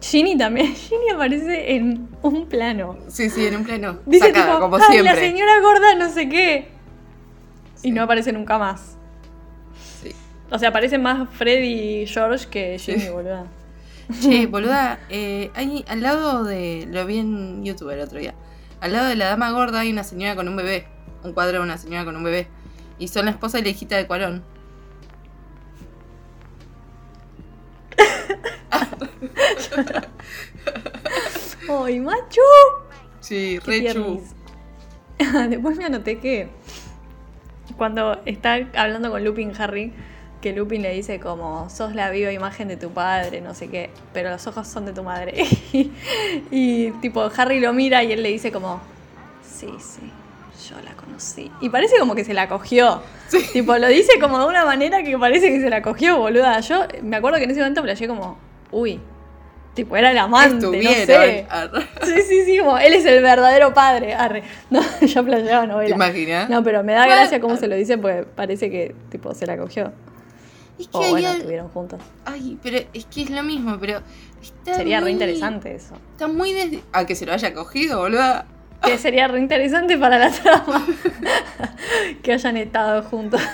Ginny 0.00 0.36
también. 0.36 0.74
Ginny 0.74 1.10
aparece 1.14 1.74
en 1.74 2.08
un 2.22 2.46
plano. 2.46 2.98
Sí, 3.08 3.30
sí, 3.30 3.46
en 3.46 3.56
un 3.56 3.64
plano. 3.64 3.98
Dice 4.06 4.26
Sacada, 4.26 4.46
tipo, 4.46 4.60
como 4.60 4.76
"Ay, 4.76 4.82
siempre. 4.90 5.14
la 5.14 5.18
señora 5.20 5.60
gorda 5.60 5.94
no 5.94 6.08
sé 6.10 6.28
qué. 6.28 6.68
Sí. 7.76 7.88
Y 7.88 7.90
no 7.92 8.02
aparece 8.02 8.32
nunca 8.32 8.58
más. 8.58 8.98
O 10.50 10.58
sea, 10.58 10.68
aparecen 10.70 11.02
más 11.02 11.28
Freddy 11.30 12.02
y 12.02 12.06
George 12.06 12.46
que 12.48 12.78
Ginny, 12.78 13.00
Sí. 13.00 13.08
boluda. 13.08 13.46
Che, 14.20 14.46
boluda, 14.46 15.00
eh, 15.08 15.50
hay 15.54 15.84
al 15.88 16.02
lado 16.02 16.44
de. 16.44 16.86
Lo 16.90 17.06
vi 17.06 17.18
en 17.18 17.64
YouTube 17.64 17.90
el 17.90 18.00
otro 18.00 18.18
día. 18.18 18.34
Al 18.80 18.92
lado 18.92 19.08
de 19.08 19.16
la 19.16 19.26
dama 19.26 19.50
gorda 19.50 19.80
hay 19.80 19.90
una 19.92 20.04
señora 20.04 20.36
con 20.36 20.46
un 20.48 20.56
bebé. 20.56 20.86
Un 21.22 21.32
cuadro 21.32 21.58
de 21.58 21.64
una 21.64 21.78
señora 21.78 22.04
con 22.04 22.16
un 22.16 22.22
bebé. 22.22 22.48
Y 22.98 23.08
son 23.08 23.24
la 23.24 23.30
esposa 23.30 23.58
y 23.58 23.62
la 23.62 23.70
hijita 23.70 23.96
de 23.96 24.06
Cuarón. 24.06 24.44
¡Ay, 31.68 32.00
macho! 32.00 32.40
Sí, 33.20 33.58
Qué 33.64 33.70
re 33.70 33.76
chu. 33.78 33.82
tiernis. 33.92 34.34
Después 35.50 35.76
me 35.78 35.84
anoté 35.86 36.18
que 36.18 36.48
cuando 37.76 38.20
está 38.26 38.58
hablando 38.76 39.10
con 39.10 39.24
Lupin 39.24 39.52
Harry, 39.58 39.92
que 40.44 40.52
Lupin 40.52 40.82
le 40.82 40.92
dice 40.92 41.18
como, 41.20 41.70
sos 41.70 41.94
la 41.94 42.10
viva 42.10 42.30
imagen 42.30 42.68
de 42.68 42.76
tu 42.76 42.90
padre, 42.90 43.40
no 43.40 43.54
sé 43.54 43.68
qué, 43.68 43.88
pero 44.12 44.28
los 44.28 44.46
ojos 44.46 44.68
son 44.68 44.84
de 44.84 44.92
tu 44.92 45.02
madre. 45.02 45.32
y, 45.72 45.90
y, 46.50 46.90
tipo, 47.00 47.30
Harry 47.34 47.60
lo 47.60 47.72
mira 47.72 48.04
y 48.04 48.12
él 48.12 48.22
le 48.22 48.28
dice 48.28 48.52
como, 48.52 48.78
sí, 49.42 49.68
sí, 49.78 50.02
yo 50.68 50.76
la 50.84 50.92
conocí. 50.96 51.50
Y 51.62 51.70
parece 51.70 51.98
como 51.98 52.14
que 52.14 52.26
se 52.26 52.34
la 52.34 52.46
cogió. 52.46 53.00
Tipo, 53.54 53.78
lo 53.78 53.88
dice 53.88 54.20
como 54.20 54.38
de 54.38 54.44
una 54.44 54.66
manera 54.66 55.02
que 55.02 55.16
parece 55.16 55.48
que 55.48 55.62
se 55.62 55.70
la 55.70 55.80
cogió, 55.80 56.18
boluda. 56.18 56.60
Yo 56.60 56.86
me 57.02 57.16
acuerdo 57.16 57.38
que 57.38 57.44
en 57.44 57.50
ese 57.50 57.60
momento 57.60 57.82
flashé 57.82 58.06
como, 58.06 58.36
uy. 58.70 59.00
Tipo, 59.72 59.96
era 59.96 60.10
el 60.10 60.18
amante, 60.18 60.66
no 60.66 60.72
sé. 60.90 61.46
Sí, 62.02 62.22
sí, 62.28 62.44
sí, 62.44 62.58
como 62.58 62.76
él 62.76 62.92
es 62.92 63.06
el 63.06 63.22
verdadero 63.22 63.72
padre. 63.72 64.12
Arre. 64.12 64.42
No, 64.68 64.82
ya 65.00 65.22
planeaba 65.22 65.62
¿Te 65.62 65.68
novela. 65.68 65.94
imaginas? 65.94 66.50
No, 66.50 66.62
pero 66.62 66.84
me 66.84 66.92
da 66.92 67.06
gracia 67.06 67.40
cómo 67.40 67.56
se 67.56 67.66
lo 67.66 67.76
dice 67.76 67.96
porque 67.96 68.24
parece 68.24 68.70
que 68.70 68.94
tipo 69.10 69.34
se 69.34 69.46
la 69.46 69.56
cogió. 69.56 69.90
Es 70.78 70.88
que 70.88 70.96
O 70.96 71.02
hay 71.02 71.10
bueno, 71.12 71.28
al- 71.28 71.36
estuvieron 71.36 71.68
juntos. 71.68 72.00
Ay, 72.24 72.58
pero 72.62 72.78
es 72.92 73.04
que 73.06 73.22
es 73.22 73.30
lo 73.30 73.42
mismo, 73.42 73.78
pero. 73.78 74.00
Está 74.42 74.74
Sería 74.74 74.98
re 74.98 75.04
muy- 75.04 75.12
interesante 75.12 75.74
eso. 75.74 75.94
Está 76.12 76.28
muy 76.28 76.52
desde. 76.52 76.82
A 76.92 77.06
que 77.06 77.14
se 77.14 77.24
lo 77.26 77.32
haya 77.32 77.54
cogido, 77.54 78.00
boluda. 78.00 78.46
Que 78.82 78.98
sería 78.98 79.28
re 79.28 79.38
interesante 79.38 79.96
para 79.96 80.18
la 80.18 80.30
trama. 80.30 80.84
que 82.22 82.32
hayan 82.32 82.56
estado 82.56 83.02
juntos. 83.04 83.40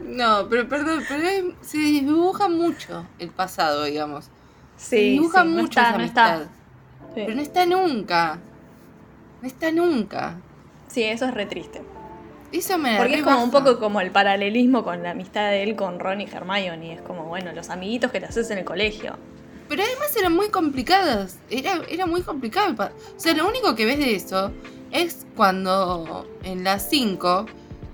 No, 0.00 0.46
pero 0.48 0.68
perdón, 0.68 1.02
pero 1.08 1.52
se 1.62 1.78
dibuja 1.78 2.48
mucho 2.48 3.04
el 3.18 3.28
pasado, 3.30 3.82
digamos. 3.84 4.30
se 4.76 4.98
Sí, 4.98 5.10
dibuja 5.10 5.42
sí, 5.42 5.48
no 5.48 5.54
mucho 5.62 5.68
está, 5.80 5.80
esa 5.82 5.90
no 5.90 5.96
amistad. 5.96 6.42
está. 6.42 6.48
Sí. 7.14 7.22
Pero 7.26 7.34
no 7.34 7.42
está 7.42 7.66
nunca. 7.66 8.38
No 9.42 9.48
está 9.48 9.72
nunca. 9.72 10.36
Sí, 10.86 11.02
eso 11.02 11.24
es 11.24 11.34
re 11.34 11.46
triste. 11.46 11.82
Eso 12.52 12.78
me 12.78 12.96
Porque 12.96 13.16
es 13.16 13.22
como 13.22 13.42
un 13.42 13.50
poco 13.50 13.78
como 13.78 14.00
el 14.00 14.10
paralelismo 14.10 14.84
con 14.84 15.02
la 15.02 15.10
amistad 15.10 15.50
de 15.50 15.62
él 15.62 15.76
con 15.76 15.98
Ron 15.98 16.20
y 16.20 16.24
Hermione. 16.24 16.94
Es 16.94 17.02
como, 17.02 17.24
bueno, 17.24 17.52
los 17.52 17.70
amiguitos 17.70 18.10
que 18.12 18.20
te 18.20 18.26
haces 18.26 18.50
en 18.50 18.58
el 18.58 18.64
colegio. 18.64 19.16
Pero 19.68 19.82
además 19.82 20.16
eran 20.16 20.32
muy 20.34 20.48
complicadas. 20.48 21.38
Era, 21.50 21.80
era 21.88 22.06
muy 22.06 22.22
complicado. 22.22 22.74
O 23.16 23.20
sea, 23.20 23.34
lo 23.34 23.48
único 23.48 23.74
que 23.74 23.84
ves 23.84 23.98
de 23.98 24.14
eso 24.14 24.52
es 24.92 25.26
cuando 25.36 26.26
en 26.44 26.62
las 26.62 26.88
5 26.88 27.46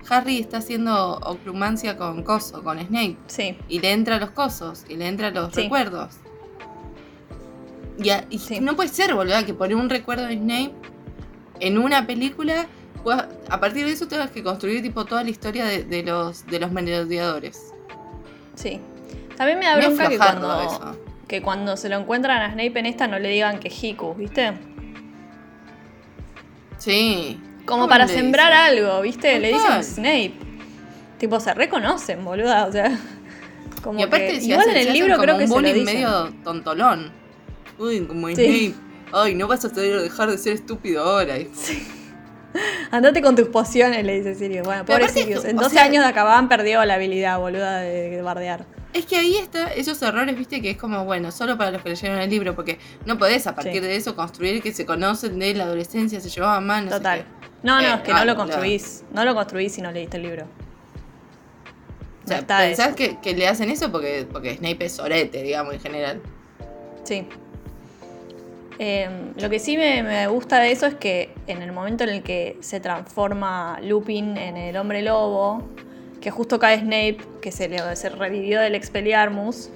Harry 0.09 0.37
está 0.39 0.57
haciendo 0.57 1.15
oclumancia 1.23 1.97
con 1.97 2.23
Coso, 2.23 2.61
con 2.63 2.79
Snape. 2.79 3.17
Sí, 3.27 3.57
Y 3.69 3.79
le 3.79 3.91
entra 3.91 4.19
los 4.19 4.31
cosos, 4.31 4.85
y 4.87 4.97
le 4.97 5.07
entra 5.07 5.31
los 5.31 5.53
Sí. 5.53 5.61
recuerdos. 5.63 6.15
Y, 7.97 8.09
a- 8.09 8.25
y 8.29 8.39
Sí. 8.39 8.59
no 8.59 8.75
puede 8.75 8.89
ser, 8.89 9.13
boludo, 9.15 9.43
que 9.45 9.53
poner 9.53 9.75
un 9.77 9.89
recuerdo 9.89 10.25
de 10.25 10.35
Snape 10.37 10.73
en 11.59 11.77
una 11.77 12.05
película, 12.05 12.65
puedas- 13.01 13.27
a 13.49 13.59
partir 13.59 13.85
de 13.85 13.91
eso 13.93 14.07
tengas 14.07 14.29
que 14.31 14.43
construir 14.43 14.81
tipo 14.83 15.05
toda 15.05 15.23
la 15.23 15.29
historia 15.29 15.65
de, 15.65 15.83
de 15.83 16.03
los 16.03 16.45
de 16.47 16.59
los 16.59 16.71
merodeadores. 16.71 17.73
sí. 18.55 18.79
También 19.37 19.57
me 19.57 19.65
da 19.65 19.77
bronca 19.77 20.09
que 20.09 20.17
cuando, 20.19 20.61
eso. 20.61 20.97
que 21.27 21.41
cuando 21.41 21.75
se 21.75 21.89
lo 21.89 21.97
encuentran 21.97 22.39
a 22.43 22.53
Snape 22.53 22.77
en 22.79 22.85
esta 22.85 23.07
no 23.07 23.17
le 23.17 23.29
digan 23.29 23.59
que 23.59 23.67
Hiku, 23.69 24.13
¿viste? 24.13 24.53
Sí. 26.77 27.39
Como 27.65 27.81
¿Cómo 27.83 27.87
para 27.89 28.07
sembrar 28.07 28.51
dicen? 28.71 28.85
algo, 28.85 29.01
¿viste? 29.01 29.39
Le 29.39 29.53
dicen. 29.53 29.83
Snape. 29.83 30.33
Tipo, 31.17 31.39
se 31.39 31.53
reconocen, 31.53 32.23
boluda. 32.25 32.65
O 32.67 32.71
sea, 32.71 32.97
como 33.83 33.99
y 33.99 34.03
aparte, 34.03 34.27
que, 34.33 34.41
si 34.41 34.51
igual 34.51 34.67
hacen- 34.69 34.77
en 34.81 34.87
el 34.87 34.93
libro 34.93 35.17
creo 35.17 35.37
que 35.37 35.47
se 35.47 35.53
lo 35.53 35.61
dicen. 35.61 35.85
medio 35.85 36.33
tontolón. 36.43 37.11
Uy, 37.79 38.05
como 38.05 38.27
Sí. 38.29 38.35
Snape. 38.35 38.73
Ay, 39.13 39.35
no 39.35 39.47
vas 39.47 39.63
a 39.65 39.69
dejar 39.69 40.29
de 40.29 40.37
ser 40.37 40.53
estúpido 40.53 41.03
ahora. 41.03 41.37
Y- 41.39 41.49
Andate 42.91 43.21
con 43.21 43.35
tus 43.35 43.47
pociones, 43.47 44.03
le 44.05 44.17
dice 44.17 44.35
Sirius. 44.35 44.65
Bueno, 44.65 44.85
pobre 44.85 45.09
Sirius. 45.09 45.45
En 45.45 45.55
12 45.55 45.69
sea- 45.71 45.83
años 45.83 46.03
de 46.03 46.09
acababan 46.09 46.47
perdió 46.49 46.83
la 46.85 46.95
habilidad, 46.95 47.39
boluda, 47.39 47.79
de, 47.79 48.09
de 48.09 48.21
bardear. 48.21 48.65
Es 48.93 49.07
que 49.07 49.15
ahí 49.17 49.37
está 49.37 49.73
esos 49.73 49.99
errores, 50.03 50.37
viste, 50.37 50.61
que 50.61 50.69
es 50.69 50.77
como, 50.77 51.03
bueno, 51.05 51.31
solo 51.31 51.57
para 51.57 51.71
los 51.71 51.81
que 51.81 51.89
leyeron 51.89 52.19
el 52.19 52.29
libro, 52.29 52.53
porque 52.55 52.77
no 53.05 53.17
podés 53.17 53.47
a 53.47 53.55
partir 53.55 53.73
Sí. 53.73 53.79
de 53.79 53.95
eso 53.95 54.15
construir 54.15 54.61
que 54.61 54.71
se 54.71 54.85
conocen 54.85 55.39
de 55.39 55.55
la 55.55 55.63
adolescencia, 55.63 56.19
se 56.21 56.29
llevaban 56.29 56.67
mal, 56.67 56.85
no 56.85 56.91
sé 56.91 56.97
Total. 56.97 57.19
qué. 57.21 57.25
No, 57.63 57.81
no, 57.81 57.87
Eh, 57.87 57.93
es 57.95 58.01
que 58.01 58.13
no 58.13 58.19
lo 58.25 58.33
no. 58.33 58.37
construís. 58.37 59.03
No 59.11 59.25
lo 59.25 59.33
construís 59.33 59.73
si 59.73 59.81
no 59.81 59.91
leíste 59.91 60.17
el 60.17 60.23
libro. 60.23 60.45
O 62.23 62.27
sea, 62.27 62.37
está 62.39 62.59
pensás 62.59 62.95
que, 62.95 63.19
que 63.19 63.33
le 63.33 63.47
hacen 63.47 63.69
eso 63.69 63.91
porque, 63.91 64.27
porque 64.31 64.55
Snape 64.55 64.85
es 64.85 64.93
sorete, 64.93 65.41
digamos, 65.41 65.73
en 65.73 65.79
general. 65.81 66.21
Sí. 67.03 67.27
Eh, 68.79 69.07
lo 69.39 69.49
que 69.49 69.59
sí 69.59 69.77
me, 69.77 70.01
me 70.03 70.27
gusta 70.27 70.59
de 70.59 70.71
eso 70.71 70.85
es 70.87 70.95
que 70.95 71.33
en 71.47 71.61
el 71.61 71.71
momento 71.71 72.03
en 72.03 72.09
el 72.09 72.23
que 72.23 72.57
se 72.61 72.79
transforma 72.79 73.79
Lupin 73.81 74.35
en 74.37 74.57
el 74.57 74.75
hombre 74.77 75.01
lobo, 75.03 75.63
que 76.21 76.31
justo 76.31 76.57
cae 76.59 76.79
Snape, 76.79 77.17
que 77.41 77.51
se, 77.51 77.67
le, 77.69 77.95
se 77.95 78.09
revivió 78.09 78.59
del 78.61 78.75
Expelliarmus, 78.75 79.69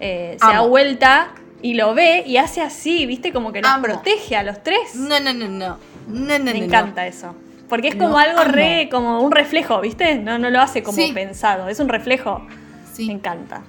eh, 0.00 0.36
se 0.40 0.46
da 0.46 0.60
vuelta 0.62 1.28
y 1.62 1.74
lo 1.74 1.94
ve 1.94 2.24
y 2.26 2.36
hace 2.38 2.60
así, 2.60 3.06
¿viste? 3.06 3.32
Como 3.32 3.52
que 3.52 3.62
los 3.62 3.70
Amo. 3.70 3.84
protege 3.84 4.36
a 4.36 4.42
los 4.42 4.62
tres. 4.62 4.96
No, 4.96 5.18
no, 5.20 5.32
no, 5.32 5.48
no. 5.48 5.78
No, 6.08 6.38
no, 6.38 6.44
me 6.44 6.54
no. 6.54 6.64
encanta 6.64 7.06
eso. 7.06 7.34
Porque 7.68 7.88
es 7.88 7.94
como 7.94 8.18
algo 8.18 8.40
amo. 8.40 8.50
re, 8.52 8.88
como 8.90 9.20
un 9.22 9.30
reflejo, 9.32 9.80
¿viste? 9.80 10.16
No, 10.16 10.38
no 10.38 10.50
lo 10.50 10.60
hace 10.60 10.82
como 10.82 10.96
Sí. 10.96 11.12
pensado, 11.14 11.68
es 11.68 11.78
un 11.80 11.88
reflejo. 11.88 12.44
Sí. 12.92 13.06
Me 13.06 13.12
encanta. 13.14 13.62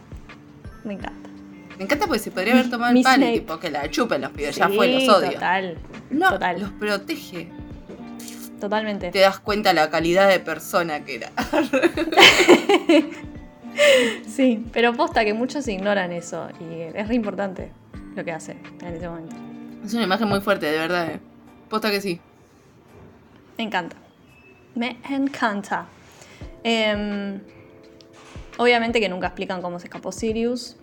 Me 0.84 0.94
encanta. 0.96 1.23
Me 1.84 1.88
encanta 1.88 2.08
porque 2.08 2.20
se 2.20 2.32
podría 2.32 2.54
haber 2.54 2.70
tomado 2.70 2.92
el 2.92 2.94
Miss 2.96 3.04
palo, 3.04 3.18
Snape. 3.26 3.40
tipo 3.40 3.60
que 3.60 3.70
la 3.70 3.90
chupen 3.92 4.22
los 4.22 4.32
pibes, 4.32 4.56
ya 4.56 4.70
fue, 4.70 4.88
los 4.88 5.10
odio. 5.10 5.32
Total. 5.34 5.78
No, 6.12 6.30
total. 6.30 6.62
los 6.62 6.70
protege. 6.72 7.50
Totalmente. 8.62 9.12
Te 9.12 9.20
das 9.20 9.40
cuenta 9.42 9.74
la 9.74 9.90
calidad 9.90 10.30
de 10.30 10.40
persona 10.40 11.04
que 11.04 11.16
era. 11.16 11.32
Sí, 14.28 14.64
pero 14.72 14.94
posta 14.94 15.26
que 15.26 15.34
muchos 15.34 15.68
ignoran 15.68 16.12
eso 16.12 16.48
y 16.60 16.82
es 16.96 17.08
re 17.08 17.16
importante 17.16 17.72
lo 18.16 18.24
que 18.24 18.32
hace 18.32 18.56
en 18.82 18.94
ese 18.96 19.10
momento. 19.10 19.36
Es 19.84 19.94
una 19.96 20.04
imagen 20.04 20.28
muy 20.28 20.42
fuerte, 20.42 20.68
de 20.68 20.78
verdad. 20.78 21.10
eh. 21.10 21.20
Posta 21.70 21.90
que 21.90 22.00
sí. 22.00 22.22
Me 23.58 23.64
encanta. 23.64 23.96
Me 24.76 24.98
encanta. 25.10 25.88
Em, 26.64 27.40
obviamente 28.58 29.00
que 29.00 29.10
nunca 29.10 29.26
explican 29.28 29.60
cómo 29.62 29.80
se 29.80 29.88
escapó 29.88 30.12
Sirius. 30.12 30.78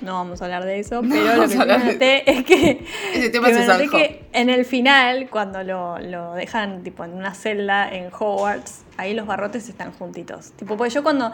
No 0.00 0.14
vamos 0.14 0.40
a 0.40 0.46
hablar 0.46 0.64
de 0.64 0.78
eso, 0.80 1.02
No 1.02 1.10
pero 1.14 1.36
lo 1.36 1.48
que 1.48 1.94
de- 1.98 2.22
es 2.26 2.44
que, 2.44 2.86
Ese 3.14 3.28
tema 3.30 3.48
que 3.48 3.54
se 3.54 3.60
me 3.60 3.66
noté 3.66 3.78
zanjó. 3.84 3.96
que 3.98 4.28
en 4.32 4.48
el 4.48 4.64
final, 4.64 5.28
cuando 5.28 5.62
lo, 5.62 5.98
lo 5.98 6.32
dejan 6.34 6.82
tipo 6.82 7.04
en 7.04 7.12
una 7.12 7.34
celda 7.34 7.88
en 7.92 8.06
Hogwarts, 8.12 8.82
ahí 8.96 9.12
los 9.12 9.26
barrotes 9.26 9.68
están 9.68 9.92
juntitos. 9.92 10.52
Tipo, 10.52 10.76
porque 10.78 10.92
yo 10.94 11.02
cuando 11.02 11.30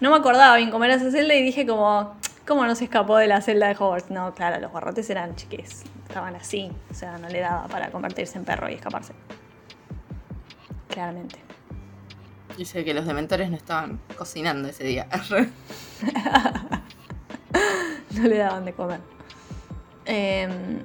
no 0.00 0.10
me 0.10 0.16
acordaba 0.16 0.56
bien 0.56 0.70
cómo 0.72 0.84
era 0.84 0.94
esa 0.94 1.10
celda 1.12 1.34
y 1.34 1.42
dije 1.42 1.64
como, 1.66 2.16
¿cómo 2.48 2.64
no 2.66 2.74
se 2.74 2.84
escapó 2.84 3.16
de 3.16 3.28
la 3.28 3.40
celda 3.42 3.68
de 3.68 3.74
Hogwarts? 3.78 4.10
No, 4.10 4.34
claro, 4.34 4.60
los 4.60 4.72
barrotes 4.72 5.08
eran 5.08 5.36
chiques, 5.36 5.84
estaban 6.08 6.34
así, 6.34 6.68
o 6.90 6.94
sea, 6.94 7.16
no 7.18 7.28
le 7.28 7.38
daba 7.40 7.68
para 7.68 7.90
convertirse 7.90 8.38
en 8.38 8.44
perro 8.44 8.68
y 8.68 8.74
escaparse. 8.74 9.12
Claramente. 10.88 11.38
Dice 12.58 12.84
que 12.84 12.92
los 12.92 13.06
dementores 13.06 13.48
no 13.50 13.56
estaban 13.56 14.00
cocinando 14.18 14.68
ese 14.68 14.82
día. 14.82 15.06
no 18.16 18.28
le 18.28 18.38
daban 18.38 18.64
de 18.64 18.72
comer. 18.72 19.00
Em, 20.04 20.80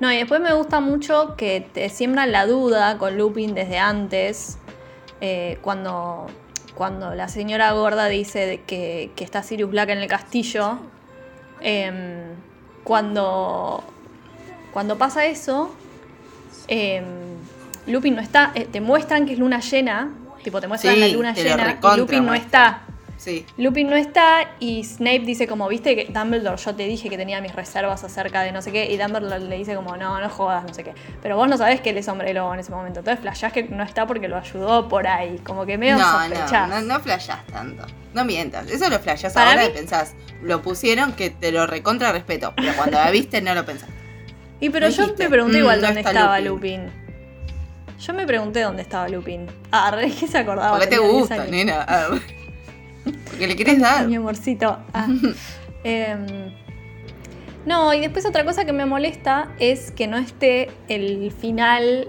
no, 0.00 0.12
y 0.12 0.16
después 0.16 0.40
me 0.40 0.52
gusta 0.52 0.80
mucho 0.80 1.34
que 1.36 1.60
te 1.60 1.88
siembran 1.88 2.30
la 2.32 2.46
duda 2.46 2.98
con 2.98 3.16
Lupin 3.16 3.54
desde 3.54 3.78
antes, 3.78 4.58
eh, 5.20 5.58
cuando, 5.62 6.26
cuando 6.74 7.14
la 7.14 7.28
señora 7.28 7.72
gorda 7.72 8.06
dice 8.06 8.62
que, 8.66 9.10
que 9.16 9.24
está 9.24 9.42
Sirius 9.42 9.70
Black 9.70 9.90
en 9.90 9.98
el 9.98 10.08
castillo. 10.08 10.78
Em, 11.60 12.34
cuando, 12.84 13.82
cuando 14.72 14.96
pasa 14.96 15.26
eso, 15.26 15.74
em, 16.68 17.04
Lupin 17.86 18.14
no 18.14 18.20
está, 18.20 18.52
eh, 18.54 18.68
te 18.70 18.80
muestran 18.80 19.26
que 19.26 19.32
es 19.32 19.38
luna 19.38 19.60
llena, 19.60 20.12
tipo 20.44 20.60
te 20.60 20.68
muestran 20.68 20.94
Sí, 20.94 21.00
la 21.00 21.08
luna 21.08 21.34
llena 21.34 21.78
y 21.82 21.96
Lupin 21.96 22.24
no 22.24 22.34
está. 22.34 22.82
Sí. 23.18 23.44
Lupin 23.58 23.90
no 23.90 23.96
está 23.96 24.52
y 24.60 24.82
Snape 24.84 25.18
dice 25.20 25.46
como, 25.46 25.68
viste 25.68 25.94
que 25.94 26.10
Dumbledore, 26.10 26.56
yo 26.56 26.74
te 26.74 26.84
dije 26.84 27.10
que 27.10 27.18
tenía 27.18 27.42
mis 27.42 27.54
reservas 27.54 28.02
acerca 28.04 28.40
de 28.42 28.52
no 28.52 28.62
sé 28.62 28.72
qué, 28.72 28.90
y 28.90 28.96
Dumbledore 28.96 29.40
le 29.40 29.56
dice 29.58 29.74
como, 29.74 29.96
no, 29.98 30.18
no 30.18 30.30
jodas, 30.30 30.64
no 30.64 30.72
sé 30.72 30.84
qué. 30.84 30.94
Pero 31.20 31.36
vos 31.36 31.46
no 31.48 31.58
sabés 31.58 31.82
que 31.82 31.90
él 31.90 31.98
es 31.98 32.08
hombre 32.08 32.32
lobo 32.32 32.54
en 32.54 32.60
ese 32.60 32.70
momento. 32.72 33.00
Entonces 33.00 33.20
flashás 33.20 33.52
que 33.52 33.64
no 33.64 33.82
está 33.82 34.06
porque 34.06 34.28
lo 34.28 34.38
ayudó 34.38 34.88
por 34.88 35.06
ahí. 35.06 35.38
Como 35.44 35.66
que 35.66 35.76
medio 35.76 35.98
No, 35.98 36.10
sospechás. 36.10 36.68
no, 36.70 36.80
no, 36.80 36.94
no 36.94 37.00
flashás 37.00 37.46
tanto. 37.48 37.84
No 38.14 38.24
mientas. 38.24 38.70
Eso 38.70 38.88
lo 38.88 38.98
flashás 39.00 39.34
Para 39.34 39.50
ahora 39.50 39.62
mí- 39.64 39.68
y 39.68 39.76
pensás. 39.76 40.14
Lo 40.42 40.62
pusieron 40.62 41.12
que 41.12 41.28
te 41.30 41.52
lo 41.52 41.66
recontra 41.66 42.10
respeto. 42.12 42.54
Pero 42.56 42.72
cuando 42.76 42.96
la 42.98 43.10
viste 43.10 43.42
no 43.42 43.54
lo 43.54 43.66
pensás. 43.66 43.90
Y 44.60 44.70
pero 44.70 44.88
yo 44.88 45.02
dijiste, 45.02 45.24
me 45.24 45.30
pregunté 45.30 45.58
"Mm, 45.58 45.60
igual 45.60 45.80
no 45.80 45.86
dónde 45.88 46.00
estaba 46.00 46.40
Lupin". 46.40 46.84
Lupin. 46.86 47.08
Yo 48.00 48.14
me 48.14 48.26
pregunté 48.26 48.62
dónde 48.62 48.82
estaba 48.82 49.08
Lupin. 49.08 49.46
Ah, 49.72 49.96
que 50.00 50.26
se 50.26 50.38
acordaba. 50.38 50.70
Porque 50.70 50.86
te 50.86 50.96
tenía 50.96 51.08
10 51.10 51.20
gusta, 51.20 51.44
nena. 51.46 51.84
Ah, 51.88 52.08
Porque 53.38 53.46
le 53.46 53.56
querés 53.56 53.80
dar. 53.80 54.06
Mi 54.08 54.16
amorcito. 54.16 54.78
Ah. 54.92 55.06
Em, 55.84 56.52
no, 57.64 57.94
y 57.94 58.00
después 58.00 58.26
otra 58.26 58.44
cosa 58.44 58.64
que 58.64 58.72
me 58.72 58.84
molesta 58.84 59.52
es 59.60 59.92
que 59.92 60.08
no 60.08 60.18
esté 60.18 60.70
el 60.88 61.30
final. 61.30 62.08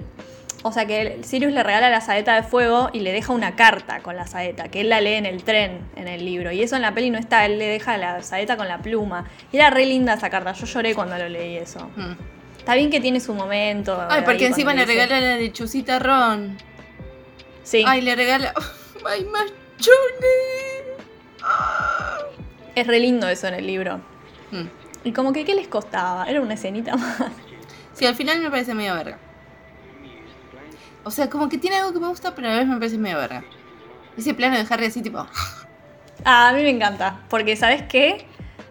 O 0.63 0.71
sea, 0.71 0.87
que 0.87 1.19
Sirius 1.21 1.53
le 1.53 1.61
regala 1.61 1.91
la 1.91 2.01
saeta 2.01 2.33
de 2.33 2.41
fuego 2.41 2.89
y 2.93 3.01
le 3.01 3.11
deja 3.11 3.31
una 3.31 3.55
carta 3.55 3.99
con 3.99 4.15
la 4.15 4.25
saeta, 4.25 4.69
que 4.69 4.81
él 4.81 4.89
la 4.89 5.01
lee 5.01 5.13
en 5.13 5.27
el 5.27 5.43
tren, 5.43 5.87
en 5.95 6.07
el 6.07 6.25
libro. 6.25 6.51
Y 6.51 6.63
eso 6.63 6.75
en 6.77 6.81
la 6.81 6.95
peli 6.95 7.11
no 7.11 7.19
está, 7.19 7.45
él 7.45 7.59
le 7.59 7.67
deja 7.67 7.95
la 7.97 8.23
saeta 8.23 8.57
con 8.57 8.67
la 8.67 8.79
pluma. 8.79 9.25
Y 9.51 9.57
era 9.57 9.69
re 9.69 9.85
linda 9.85 10.15
esa 10.15 10.31
carta, 10.31 10.51
yo 10.53 10.65
lloré 10.65 10.95
cuando 10.95 11.15
lo 11.17 11.29
leí 11.29 11.55
eso. 11.57 11.91
Mm. 11.95 12.13
Está 12.57 12.73
bien 12.73 12.89
que 12.89 12.99
tiene 12.99 13.19
su 13.19 13.35
momento. 13.35 14.03
Ay, 14.09 14.23
porque 14.25 14.47
encima 14.47 14.73
le 14.73 14.81
dice- 14.81 14.93
regala 14.93 15.21
la 15.21 15.37
lechucita 15.37 15.99
Ron. 15.99 16.57
Sí, 17.63 17.83
Ay, 17.87 18.01
le 18.01 18.15
regala. 18.15 18.51
Ay, 19.05 19.23
machone. 19.25 20.68
Es 22.75 22.87
re 22.87 22.99
lindo 22.99 23.27
eso 23.27 23.47
en 23.47 23.55
el 23.55 23.67
libro. 23.67 23.97
Mm. 24.51 24.67
Y 25.03 25.11
como 25.11 25.33
que, 25.33 25.45
¿qué 25.45 25.55
les 25.55 25.67
costaba? 25.67 26.25
Era 26.29 26.41
una 26.41 26.53
escenita 26.53 26.95
más. 26.97 27.23
Sí, 27.93 28.05
al 28.05 28.15
final 28.15 28.39
me 28.39 28.49
parece 28.49 28.73
medio 28.73 28.95
verga. 28.95 29.17
O 31.03 31.11
sea, 31.11 31.29
como 31.29 31.49
que 31.49 31.57
tiene 31.57 31.77
algo 31.77 31.93
que 31.93 31.99
me 31.99 32.07
gusta, 32.07 32.35
pero 32.35 32.47
a 32.47 32.51
la 32.51 32.57
vez 32.59 32.67
me 32.67 32.77
parece 32.77 32.97
medio 32.97 33.17
verga. 33.17 33.43
Ese 34.17 34.33
plano 34.33 34.57
de 34.57 34.65
Harry 34.69 34.85
así, 34.85 35.01
tipo. 35.01 35.25
Ah, 36.25 36.49
a 36.49 36.53
mí 36.53 36.63
me 36.63 36.69
encanta, 36.69 37.21
porque 37.29 37.55
¿sabes 37.55 37.83
qué? 37.83 38.25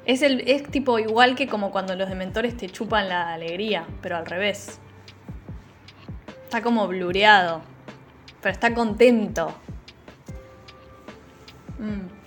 Es, 0.05 0.21
el, 0.21 0.43
es 0.47 0.65
tipo 0.65 0.99
igual 0.99 1.35
que 1.35 1.49
como 1.49 1.71
cuando 1.71 1.97
los 1.97 2.11
dementores 2.11 2.55
te 2.55 2.69
chupan 2.69 3.09
la 3.09 3.33
alegría, 3.33 3.87
pero 4.03 4.19
al 4.19 4.27
revés. 4.27 4.79
Está 6.45 6.61
como 6.61 6.87
blureado, 6.87 7.63
pero 8.43 8.53
está 8.53 8.75
contento. 8.75 9.55
Mm. 11.79 12.18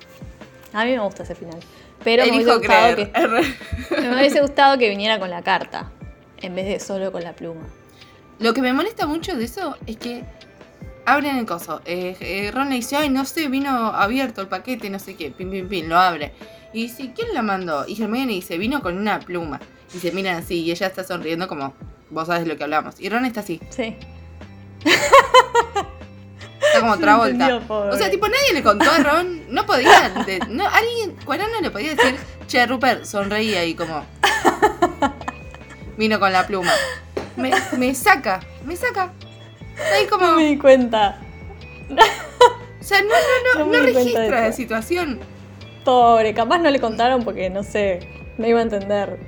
A 0.74 0.86
mí 0.86 0.92
me 0.92 1.00
gusta 1.00 1.24
ese 1.24 1.36
final. 1.36 1.60
Pero 2.04 2.26
me 2.26 2.32
hubiese, 2.32 2.56
gustado 2.56 2.96
que, 2.96 3.12
me 4.02 4.16
hubiese 4.16 4.42
gustado 4.42 4.78
que 4.78 4.90
viniera 4.90 5.20
con 5.20 5.30
la 5.30 5.44
carta, 5.44 5.92
en 6.42 6.56
vez 6.56 6.66
de 6.66 6.80
solo 6.80 7.12
con 7.12 7.24
la 7.24 7.34
pluma. 7.34 7.62
Lo 8.40 8.54
que 8.54 8.62
me 8.62 8.74
molesta 8.74 9.06
mucho 9.06 9.36
de 9.36 9.44
eso 9.44 9.78
es 9.86 9.98
que 9.98 10.24
abren 11.06 11.38
el 11.38 11.46
coso. 11.46 11.82
Eh, 11.86 12.16
eh, 12.20 12.52
Ron 12.52 12.70
le 12.70 12.76
dice, 12.76 12.96
ay, 12.96 13.10
no 13.10 13.26
sé, 13.26 13.48
vino 13.50 13.70
abierto 13.70 14.42
el 14.42 14.48
paquete, 14.48 14.90
no 14.90 14.98
sé 14.98 15.16
qué, 15.16 15.30
pim, 15.30 15.52
pim, 15.52 15.68
pim, 15.68 15.88
lo 15.88 15.98
abre. 15.98 16.34
Y 16.74 16.84
dice, 16.84 17.12
¿quién 17.14 17.34
la 17.34 17.42
mandó? 17.42 17.86
Y 17.88 18.02
Hermione 18.02 18.34
dice, 18.34 18.58
vino 18.58 18.82
con 18.82 18.98
una 18.98 19.20
pluma. 19.20 19.60
Y 19.94 20.00
se 20.00 20.12
miran 20.12 20.38
así, 20.38 20.62
y 20.62 20.72
ella 20.72 20.88
está 20.88 21.04
sonriendo 21.04 21.48
como, 21.48 21.74
vos 22.10 22.28
sabes 22.28 22.48
lo 22.48 22.58
que 22.58 22.64
hablamos. 22.64 23.00
Y 23.00 23.10
Ron 23.10 23.26
está 23.26 23.42
así, 23.42 23.60
Sí. 23.70 23.96
está 26.72 26.80
como 26.82 26.94
otra 26.94 27.18
vuelta. 27.18 27.50
entendió. 27.50 27.76
O 27.90 27.96
sea, 27.98 28.10
tipo, 28.10 28.28
nadie 28.28 28.54
le 28.54 28.64
contó 28.64 28.90
a 28.90 28.98
Ron, 28.98 29.42
no 29.50 29.66
podía, 29.66 30.10
de- 30.26 30.40
no, 30.50 30.66
alguien, 30.68 31.16
Cuarón 31.26 31.52
no 31.52 31.62
le 31.62 31.72
podía 31.72 31.96
decir, 31.96 32.16
che, 32.48 32.66
Rupert, 32.66 33.06
sonreía 33.06 33.64
y 33.66 33.76
como, 33.76 34.06
vino 35.98 36.20
con 36.20 36.32
la 36.34 36.46
pluma. 36.48 36.72
Me, 37.36 37.52
me 37.78 37.96
saca, 37.96 38.40
me 38.66 38.76
saca. 38.76 39.12
Ahí 39.94 40.06
como... 40.08 40.28
No 40.28 40.36
me 40.36 40.46
di 40.46 40.58
cuenta. 40.58 41.20
O 41.90 42.84
sea, 42.84 43.02
no, 43.02 43.08
no, 43.10 43.66
no, 43.66 43.72
No 43.72 43.78
no, 43.78 43.84
registra 43.86 44.42
la 44.42 44.52
situación. 44.52 45.20
Pobre, 45.86 46.34
capaz 46.34 46.60
no 46.60 46.70
le 46.70 46.80
contaron 46.80 47.24
porque 47.24 47.50
no 47.50 47.64
sé, 47.64 48.00
no 48.38 48.48
iba 48.48 48.60
a 48.60 48.64
entender. 48.64 49.20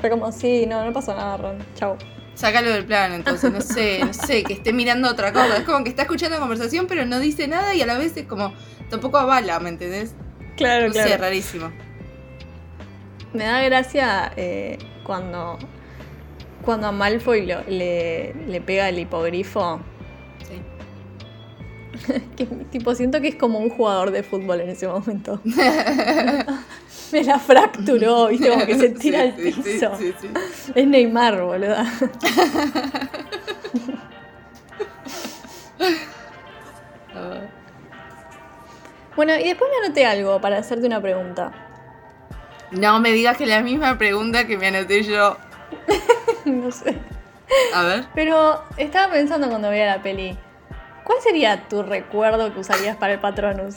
Fue 0.00 0.10
como, 0.10 0.30
sí, 0.32 0.66
no, 0.66 0.84
no 0.84 0.92
pasó 0.92 1.14
nada, 1.14 1.36
Ron. 1.36 1.58
Chau. 1.74 1.96
Sácalo 2.40 2.70
del 2.70 2.86
plano, 2.86 3.14
entonces, 3.16 3.52
no 3.52 3.60
sé, 3.60 4.00
no 4.04 4.14
sé, 4.14 4.42
que 4.44 4.54
esté 4.54 4.72
mirando 4.72 5.10
otra 5.10 5.30
cosa. 5.32 5.58
Es 5.58 5.64
como 5.64 5.84
que 5.84 5.90
está 5.90 6.02
escuchando 6.02 6.36
la 6.36 6.40
conversación, 6.40 6.86
pero 6.86 7.04
no 7.04 7.18
dice 7.18 7.46
nada 7.48 7.74
y 7.74 7.82
a 7.82 7.86
la 7.86 7.98
vez 7.98 8.16
es 8.16 8.24
como, 8.26 8.54
tampoco 8.88 9.18
avala, 9.18 9.60
¿me 9.60 9.68
entendés? 9.68 10.14
Claro, 10.56 10.86
No 10.88 10.94
sé, 10.94 11.16
rarísimo. 11.18 11.70
Me 13.34 13.44
da 13.44 13.60
gracia 13.62 14.32
eh, 14.36 14.78
cuando, 15.04 15.58
cuando 16.62 16.86
a 16.86 16.92
Malfoy 16.92 17.44
lo- 17.46 17.62
le, 17.68 18.32
le 18.48 18.60
pega 18.62 18.88
el 18.88 18.98
hipogrifo. 18.98 19.80
Sí. 20.48 20.62
Que, 22.36 22.46
tipo, 22.46 22.94
siento 22.94 23.20
que 23.20 23.28
es 23.28 23.34
como 23.36 23.58
un 23.58 23.68
jugador 23.68 24.10
de 24.12 24.22
fútbol 24.22 24.60
en 24.62 24.70
ese 24.70 24.88
momento. 24.88 25.40
Me 27.12 27.24
la 27.24 27.38
fracturó, 27.38 28.28
viste, 28.28 28.48
como 28.48 28.66
que 28.66 28.78
se 28.78 28.90
tira 28.90 29.22
al 29.22 29.36
sí, 29.36 29.52
piso. 29.52 29.96
sí, 29.98 30.14
sí. 30.20 30.28
Es 30.74 30.86
Neymar, 30.86 31.42
boluda. 31.42 31.84
Bueno, 39.16 39.36
y 39.36 39.44
después 39.44 39.70
me 39.70 39.84
anoté 39.84 40.06
algo 40.06 40.40
para 40.40 40.56
hacerte 40.56 40.86
una 40.86 41.02
pregunta. 41.02 41.52
No 42.70 43.00
me 43.00 43.10
digas 43.10 43.36
que 43.36 43.44
la 43.44 43.60
misma 43.60 43.98
pregunta 43.98 44.46
que 44.46 44.56
me 44.56 44.68
anoté 44.68 45.02
yo. 45.02 45.36
no 46.46 46.70
sé. 46.70 46.96
A 47.74 47.82
ver. 47.82 48.06
Pero 48.14 48.64
estaba 48.78 49.12
pensando 49.12 49.48
cuando 49.50 49.68
veía 49.68 49.86
la 49.86 50.02
peli. 50.02 50.38
¿Cuál 51.04 51.20
sería 51.20 51.68
tu 51.68 51.82
recuerdo 51.82 52.54
que 52.54 52.60
usarías 52.60 52.96
para 52.96 53.14
el 53.14 53.18
Patronus? 53.18 53.76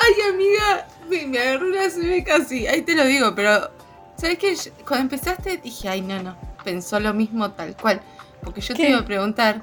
Ay, 0.00 0.14
amiga, 0.32 0.86
me, 1.08 1.26
me 1.26 1.38
agarró 1.38 1.66
una 1.68 1.88
CB 1.88 2.24
casi. 2.24 2.66
Ahí 2.66 2.82
te 2.82 2.94
lo 2.94 3.04
digo, 3.04 3.34
pero. 3.34 3.70
¿Sabes 4.16 4.38
qué? 4.38 4.54
Yo- 4.56 4.70
Cuando 4.86 5.14
empezaste 5.14 5.56
dije, 5.58 5.88
ay, 5.88 6.00
no, 6.02 6.22
no. 6.22 6.36
Pensó 6.64 6.98
lo 7.00 7.14
mismo 7.14 7.50
tal 7.52 7.76
cual. 7.76 8.00
Porque 8.42 8.60
yo 8.60 8.74
¿Qué? 8.74 8.84
te 8.84 8.90
iba 8.90 8.98
a 9.00 9.04
preguntar, 9.04 9.62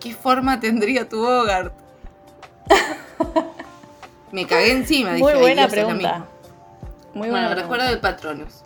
¿qué 0.00 0.12
forma 0.14 0.58
tendría 0.60 1.08
tu 1.08 1.20
Bogart? 1.24 1.72
me 4.32 4.46
cagué 4.46 4.72
encima, 4.72 5.10
dije, 5.14 5.22
Muy 5.22 5.32
"Ay, 5.32 5.40
buena 5.40 5.62
Dios, 5.62 5.72
pregunta. 5.72 5.94
mismo". 6.18 6.26
Muy 7.14 7.28
Bueno, 7.28 7.32
buena 7.32 7.48
me 7.48 7.54
pregunta. 7.54 7.62
recuerdo 7.62 7.86
del 7.86 8.00
Patronus. 8.00 8.62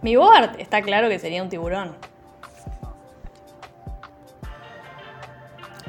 Mi 0.00 0.16
Bogart 0.16 0.58
está 0.58 0.82
claro 0.82 1.08
que 1.08 1.18
sería 1.18 1.42
un 1.42 1.48
tiburón. 1.48 1.94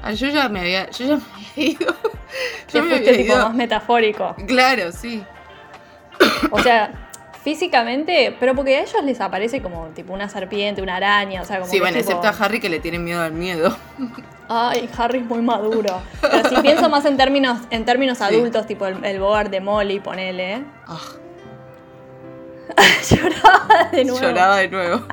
Ah, 0.04 0.12
yo 0.12 0.28
ya 0.28 0.50
me 0.50 0.60
había, 0.60 0.90
yo 0.92 1.06
ya 1.06 1.16
me 1.16 1.22
había 1.24 1.72
ido. 1.72 1.96
Yo 2.74 2.84
me 2.84 2.96
había 2.96 3.12
tipo 3.14 3.34
ido. 3.34 3.38
más 3.48 3.54
metafórico. 3.56 4.36
Claro, 4.48 4.92
sí. 4.92 5.24
O 6.52 6.60
sea, 6.60 7.10
físicamente, 7.44 8.36
pero 8.40 8.54
porque 8.56 8.76
a 8.78 8.82
ellos 8.82 9.04
les 9.04 9.20
aparece 9.22 9.62
como 9.62 9.88
tipo 9.88 10.14
una 10.14 10.30
serpiente, 10.30 10.82
una 10.82 10.98
araña, 10.98 11.42
o 11.42 11.46
sea, 11.46 11.60
como 11.60 11.70
Sí, 11.72 11.78
que 11.78 11.82
bueno, 11.82 11.98
tipo, 11.98 12.12
excepto 12.12 12.28
a 12.28 12.46
Harry 12.46 12.60
que 12.60 12.70
le 12.70 12.80
tiene 12.80 13.00
miedo 13.00 13.22
al 13.22 13.32
miedo. 13.34 13.76
Ay, 14.50 14.90
Harry 14.98 15.20
es 15.20 15.26
muy 15.26 15.42
maduro. 15.42 16.02
Pero 16.22 16.50
si 16.50 16.56
pienso 16.62 16.90
más 16.90 17.06
en 17.06 17.16
términos, 17.18 17.60
en 17.70 17.86
términos 17.86 18.18
Sí. 18.18 18.24
adultos, 18.26 18.68
tipo 18.68 18.86
el, 18.86 19.04
el 19.06 19.50
de 19.50 19.62
Molly, 19.62 20.00
ponele. 20.02 20.64
Ah, 20.86 21.00
Lloraba 23.10 23.90
de 23.92 24.06
nuevo. 24.06 24.20
lloraba 24.22 24.58
de 24.58 24.68
nuevo. 24.70 25.04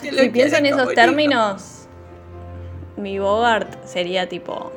Si 0.00 0.28
pienso 0.30 0.56
en 0.56 0.66
esos 0.66 0.94
términos, 0.94 1.73
mi 2.96 3.18
Bogart 3.18 3.84
sería 3.84 4.28
tipo. 4.28 4.72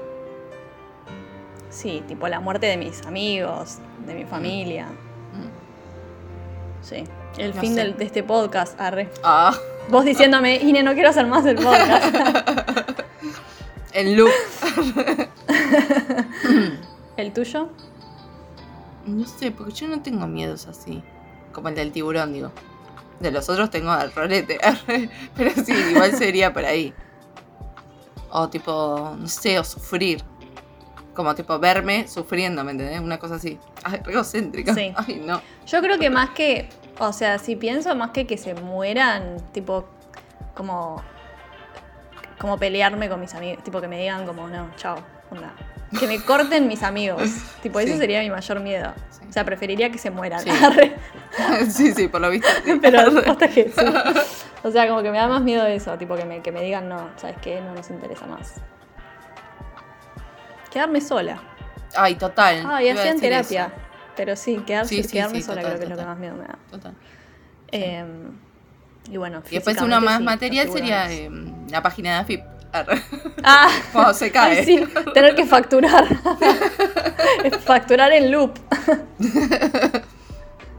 Sí, 1.69 2.01
tipo 2.07 2.27
la 2.27 2.39
muerte 2.39 2.65
de 2.67 2.77
mis 2.77 3.05
amigos, 3.05 3.77
de 4.05 4.13
mi 4.15 4.25
familia. 4.25 4.85
Mm. 4.87 6.83
Sí. 6.83 7.03
El 7.37 7.53
No 7.55 7.61
fin 7.61 7.75
del- 7.75 7.97
de 7.97 8.05
este 8.05 8.23
podcast, 8.23 8.79
arre. 8.79 9.09
Ah, 9.23 9.55
Vos 9.89 10.03
diciéndome, 10.03 10.55
Ine, 10.57 10.83
no 10.83 10.93
quiero 10.93 11.09
hacer 11.09 11.27
más 11.27 11.45
el 11.45 11.55
podcast. 11.55 12.13
el 13.93 14.15
look. 14.15 14.31
¿El 17.17 17.33
tuyo? 17.33 17.69
No 19.05 19.25
sé, 19.25 19.51
porque 19.51 19.71
yo 19.73 19.87
no 19.87 20.01
tengo 20.01 20.27
miedos 20.27 20.67
así. 20.67 21.03
Como 21.53 21.69
el 21.69 21.75
del 21.75 21.91
tiburón, 21.91 22.33
digo. 22.33 22.51
De 23.19 23.31
los 23.31 23.49
otros 23.49 23.69
tengo 23.69 23.91
al 23.91 24.11
rolete. 24.13 24.59
Pero 25.35 25.51
sí, 25.65 25.73
igual 25.91 26.11
sería 26.13 26.53
por 26.53 26.65
ahí. 26.65 26.93
O 28.39 28.49
tipo, 28.49 29.15
no 29.17 29.27
sé, 29.27 29.57
o 29.59 29.63
sufrir. 29.63 30.23
Como 31.15 31.33
tipo 31.33 31.57
verme 31.57 32.07
sufriendo, 32.07 32.63
¿me 32.63 32.71
entendés? 32.71 32.99
Una 32.99 33.17
cosa 33.17 33.35
así. 33.35 33.57
Ay, 33.83 34.01
egocéntrica. 34.07 34.73
Sí. 34.75 34.93
Ay, 34.95 35.21
no. 35.25 35.41
Yo 35.65 35.81
creo 35.81 35.97
que 35.97 36.09
más 36.11 36.29
que, 36.31 36.69
o 36.99 37.11
sea, 37.11 37.39
si 37.39 37.55
pienso 37.55 37.95
más 37.95 38.11
que 38.11 38.27
que 38.27 38.37
se 38.37 38.53
mueran, 38.53 39.37
tipo, 39.51 39.85
como, 40.53 41.01
como 42.39 42.57
pelearme 42.59 43.09
con 43.09 43.19
mis 43.19 43.33
amigos, 43.33 43.63
tipo 43.63 43.81
que 43.81 43.87
me 43.87 43.99
digan 43.99 44.27
como, 44.27 44.47
no, 44.47 44.69
chao, 44.75 44.97
onda. 45.31 45.53
Que 45.99 46.05
me 46.05 46.21
corten 46.21 46.67
mis 46.67 46.83
amigos, 46.83 47.23
tipo, 47.63 47.79
ese 47.79 47.93
Sí. 47.93 47.97
sería 47.97 48.19
mi 48.19 48.29
mayor 48.29 48.59
miedo. 48.59 48.93
Sí. 49.09 49.21
O 49.27 49.33
sea, 49.33 49.43
preferiría 49.43 49.89
que 49.91 49.97
se 49.97 50.11
mueran. 50.11 50.41
Sí. 50.43 50.51
Sí, 51.69 51.93
sí, 51.93 52.07
por 52.07 52.21
lo 52.21 52.29
visto. 52.29 52.47
Pero 52.81 52.99
hasta 53.25 53.47
que 53.47 53.65
sí. 53.65 53.85
O 54.67 54.71
sea, 54.71 54.87
como 54.87 55.01
que 55.01 55.11
me 55.11 55.17
da 55.17 55.27
más 55.27 55.41
miedo 55.41 55.65
eso, 55.65 55.97
tipo 55.97 56.15
que 56.15 56.25
me, 56.25 56.41
que 56.41 56.51
me 56.51 56.61
digan, 56.61 56.89
no, 56.89 57.09
¿sabes 57.15 57.37
qué? 57.41 57.61
No 57.61 57.73
nos 57.73 57.89
interesa 57.89 58.25
más. 58.25 58.55
Quedarme 60.71 61.01
sola. 61.01 61.39
Ay, 61.95 62.15
total. 62.15 62.63
Ah, 62.67 62.83
y 62.83 62.89
hacían 62.89 63.19
terapia. 63.19 63.65
eso. 63.67 63.75
Pero 64.15 64.35
sí, 64.35 64.57
quedarse, 64.65 64.95
Sí, 64.95 65.03
sí, 65.03 65.09
quedarme 65.13 65.37
sí, 65.37 65.43
sola 65.43 65.61
total, 65.61 65.77
creo 65.77 65.79
que 65.79 65.83
es 65.85 65.89
lo 65.91 65.97
que 65.97 66.05
más 66.05 66.17
miedo 66.19 66.35
me 66.35 66.43
da. 66.45 66.57
Total. 66.69 66.93
Eh, 67.71 68.05
y 69.09 69.17
bueno, 69.17 69.41
Y 69.49 69.55
después 69.55 69.77
uno 69.77 69.85
físicamente 69.85 70.05
más 70.05 70.21
material 70.21 70.69
sería 70.71 71.11
eh, 71.11 71.29
la 71.69 71.81
página 71.81 72.11
de 72.11 72.15
AFIP. 72.17 72.41
Ah, 73.43 73.69
Cuando 73.93 74.13
se 74.13 74.31
cae. 74.31 74.65
sí, 74.65 74.83
tener 75.13 75.35
que 75.35 75.45
facturar. 75.45 76.05
facturar 77.65 78.11
en 78.11 78.31
loop. 78.31 78.57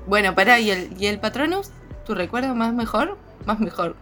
Bueno, 0.06 0.34
pará, 0.34 0.58
¿y 0.58 0.70
el, 0.70 0.94
¿y 0.98 1.04
el 1.06 1.20
Patronus? 1.20 1.70
¿Tu 2.08 2.14
recuerdo 2.14 2.54
más 2.54 2.72
mejor? 2.72 3.18
Más 3.44 3.60
mejor. 3.60 3.94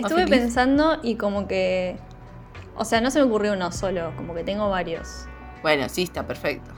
¿Más 0.00 0.10
Estuve 0.10 0.24
feliz? 0.24 0.40
pensando 0.40 0.98
y 1.00 1.14
como 1.14 1.46
que. 1.46 1.96
O 2.74 2.84
sea, 2.84 3.00
no 3.00 3.12
se 3.12 3.20
me 3.20 3.26
ocurrió 3.26 3.52
uno 3.52 3.70
solo, 3.70 4.12
como 4.16 4.34
que 4.34 4.42
tengo 4.42 4.68
varios. 4.68 5.26
Bueno, 5.62 5.88
sí, 5.88 6.02
está 6.02 6.26
perfecto. 6.26 6.72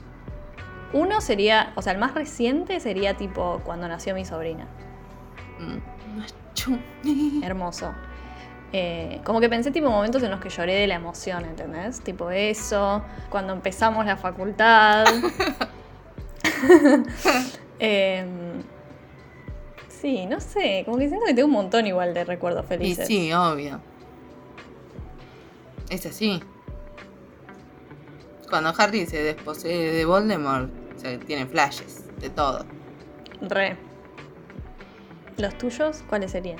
Uno 0.93 1.21
sería, 1.21 1.73
o 1.75 1.81
sea, 1.81 1.93
el 1.93 1.97
más 1.97 2.13
reciente 2.13 2.79
sería 2.79 3.17
tipo 3.17 3.61
cuando 3.65 3.87
nació 3.87 4.13
mi 4.13 4.25
sobrina. 4.25 4.67
Mm. 5.57 6.19
Macho. 6.19 6.77
Hermoso. 7.43 7.91
Eh, 8.71 9.21
como 9.23 9.39
que 9.39 9.49
pensé 9.49 9.71
tipo 9.71 9.89
momentos 9.89 10.21
en 10.21 10.29
los 10.29 10.39
que 10.39 10.49
lloré 10.49 10.75
de 10.75 10.85
la 10.85 10.95
emoción, 10.95 11.45
¿entendés? 11.45 12.01
Tipo 12.01 12.29
eso, 12.29 13.03
cuando 13.31 13.53
empezamos 13.53 14.05
la 14.05 14.17
facultad. 14.17 15.05
Em, 17.79 18.61
sí, 20.05 20.27
no 20.27 20.39
sé, 20.39 20.83
como 20.85 20.99
que 20.99 21.07
siento 21.07 21.25
que 21.25 21.33
tengo 21.33 21.47
un 21.47 21.53
montón 21.53 21.87
igual 21.87 22.13
de 22.13 22.23
recuerdos 22.25 22.63
Y 22.65 22.67
felices. 22.67 23.07
sí, 23.07 23.33
obvio. 23.33 23.81
Es 25.89 26.05
así. 26.05 26.43
Cuando 28.47 28.71
Harry 28.77 29.07
se 29.07 29.23
desposee 29.23 29.91
de 29.93 30.05
Voldemort, 30.05 30.69
o 30.95 30.99
sea, 30.99 31.17
tiene 31.19 31.47
flashes 31.47 32.03
de 32.19 32.29
todo. 32.29 32.65
Re. 33.41 33.77
¿Los 35.37 35.57
tuyos 35.57 36.03
cuáles 36.07 36.29
serían? 36.33 36.59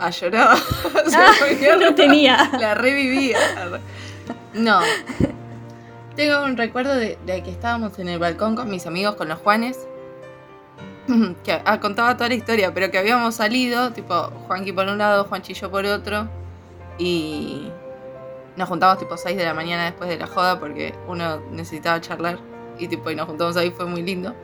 Ah, 0.00 0.10
lloraba. 0.10 0.56
Se 1.06 1.16
Ah, 1.16 1.32
ponía 1.38 1.76
no 1.80 1.94
tenía. 1.94 2.50
La 2.58 2.74
revivía. 2.74 3.38
No. 4.54 4.80
Tengo 6.16 6.44
un 6.44 6.56
recuerdo 6.56 6.94
de, 6.94 7.18
de 7.26 7.42
que 7.42 7.50
estábamos 7.50 7.98
en 7.98 8.08
el 8.08 8.18
balcón 8.18 8.56
con 8.56 8.70
mis 8.70 8.86
amigos, 8.86 9.16
con 9.16 9.28
los 9.28 9.38
Juanes. 9.38 9.78
Que 11.44 11.60
ah, 11.64 11.78
contaba 11.78 12.16
toda 12.16 12.28
la 12.28 12.34
historia, 12.34 12.74
pero 12.74 12.90
que 12.90 12.98
habíamos 12.98 13.36
salido, 13.36 13.92
tipo, 13.92 14.14
Juanqui 14.48 14.72
por 14.72 14.86
un 14.88 14.98
lado, 14.98 15.24
Juanchi 15.24 15.54
yo 15.54 15.70
por 15.70 15.84
otro. 15.84 16.26
Y 16.98 17.70
nos 18.56 18.68
juntamos 18.68 18.98
tipo 18.98 19.16
6 19.16 19.36
de 19.36 19.44
la 19.44 19.54
mañana 19.54 19.84
después 19.84 20.08
de 20.10 20.16
la 20.16 20.26
joda 20.26 20.58
porque 20.58 20.94
uno 21.06 21.40
necesitaba 21.52 22.00
charlar. 22.00 22.38
Y 22.78 22.88
tipo, 22.88 23.10
y 23.10 23.14
nos 23.14 23.26
juntamos 23.28 23.56
ahí, 23.56 23.70
fue 23.70 23.86
muy 23.86 24.02
lindo. 24.02 24.34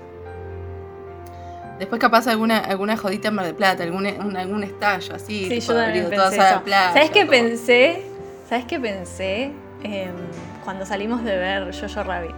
Después 1.78 2.00
capaz 2.00 2.28
alguna, 2.28 2.58
alguna 2.58 2.96
jodita 2.96 3.28
en 3.28 3.34
Mar 3.34 3.46
del 3.46 3.54
Plata, 3.56 3.82
algún, 3.82 4.06
algún 4.06 4.62
estallo 4.62 5.16
así. 5.16 5.44
Sí, 5.48 5.48
tipo, 5.60 5.66
yo 5.66 5.72
haber 5.72 5.84
también 5.86 6.04
ido 6.04 6.10
pensé 6.10 6.16
todas 6.22 6.34
a 6.34 6.42
la 6.42 6.50
eso. 6.50 6.62
playa, 6.64 6.92
¿Sabes 6.92 7.10
qué 7.10 7.20
como- 7.20 7.30
pensé? 7.32 8.02
¿Sabes 8.48 8.64
qué 8.66 8.78
pensé? 8.78 9.52
Em, 9.82 10.12
cuando 10.64 10.86
salimos 10.86 11.22
de 11.24 11.36
ver 11.36 11.74
Jojo 11.74 12.02
Rabbit. 12.02 12.36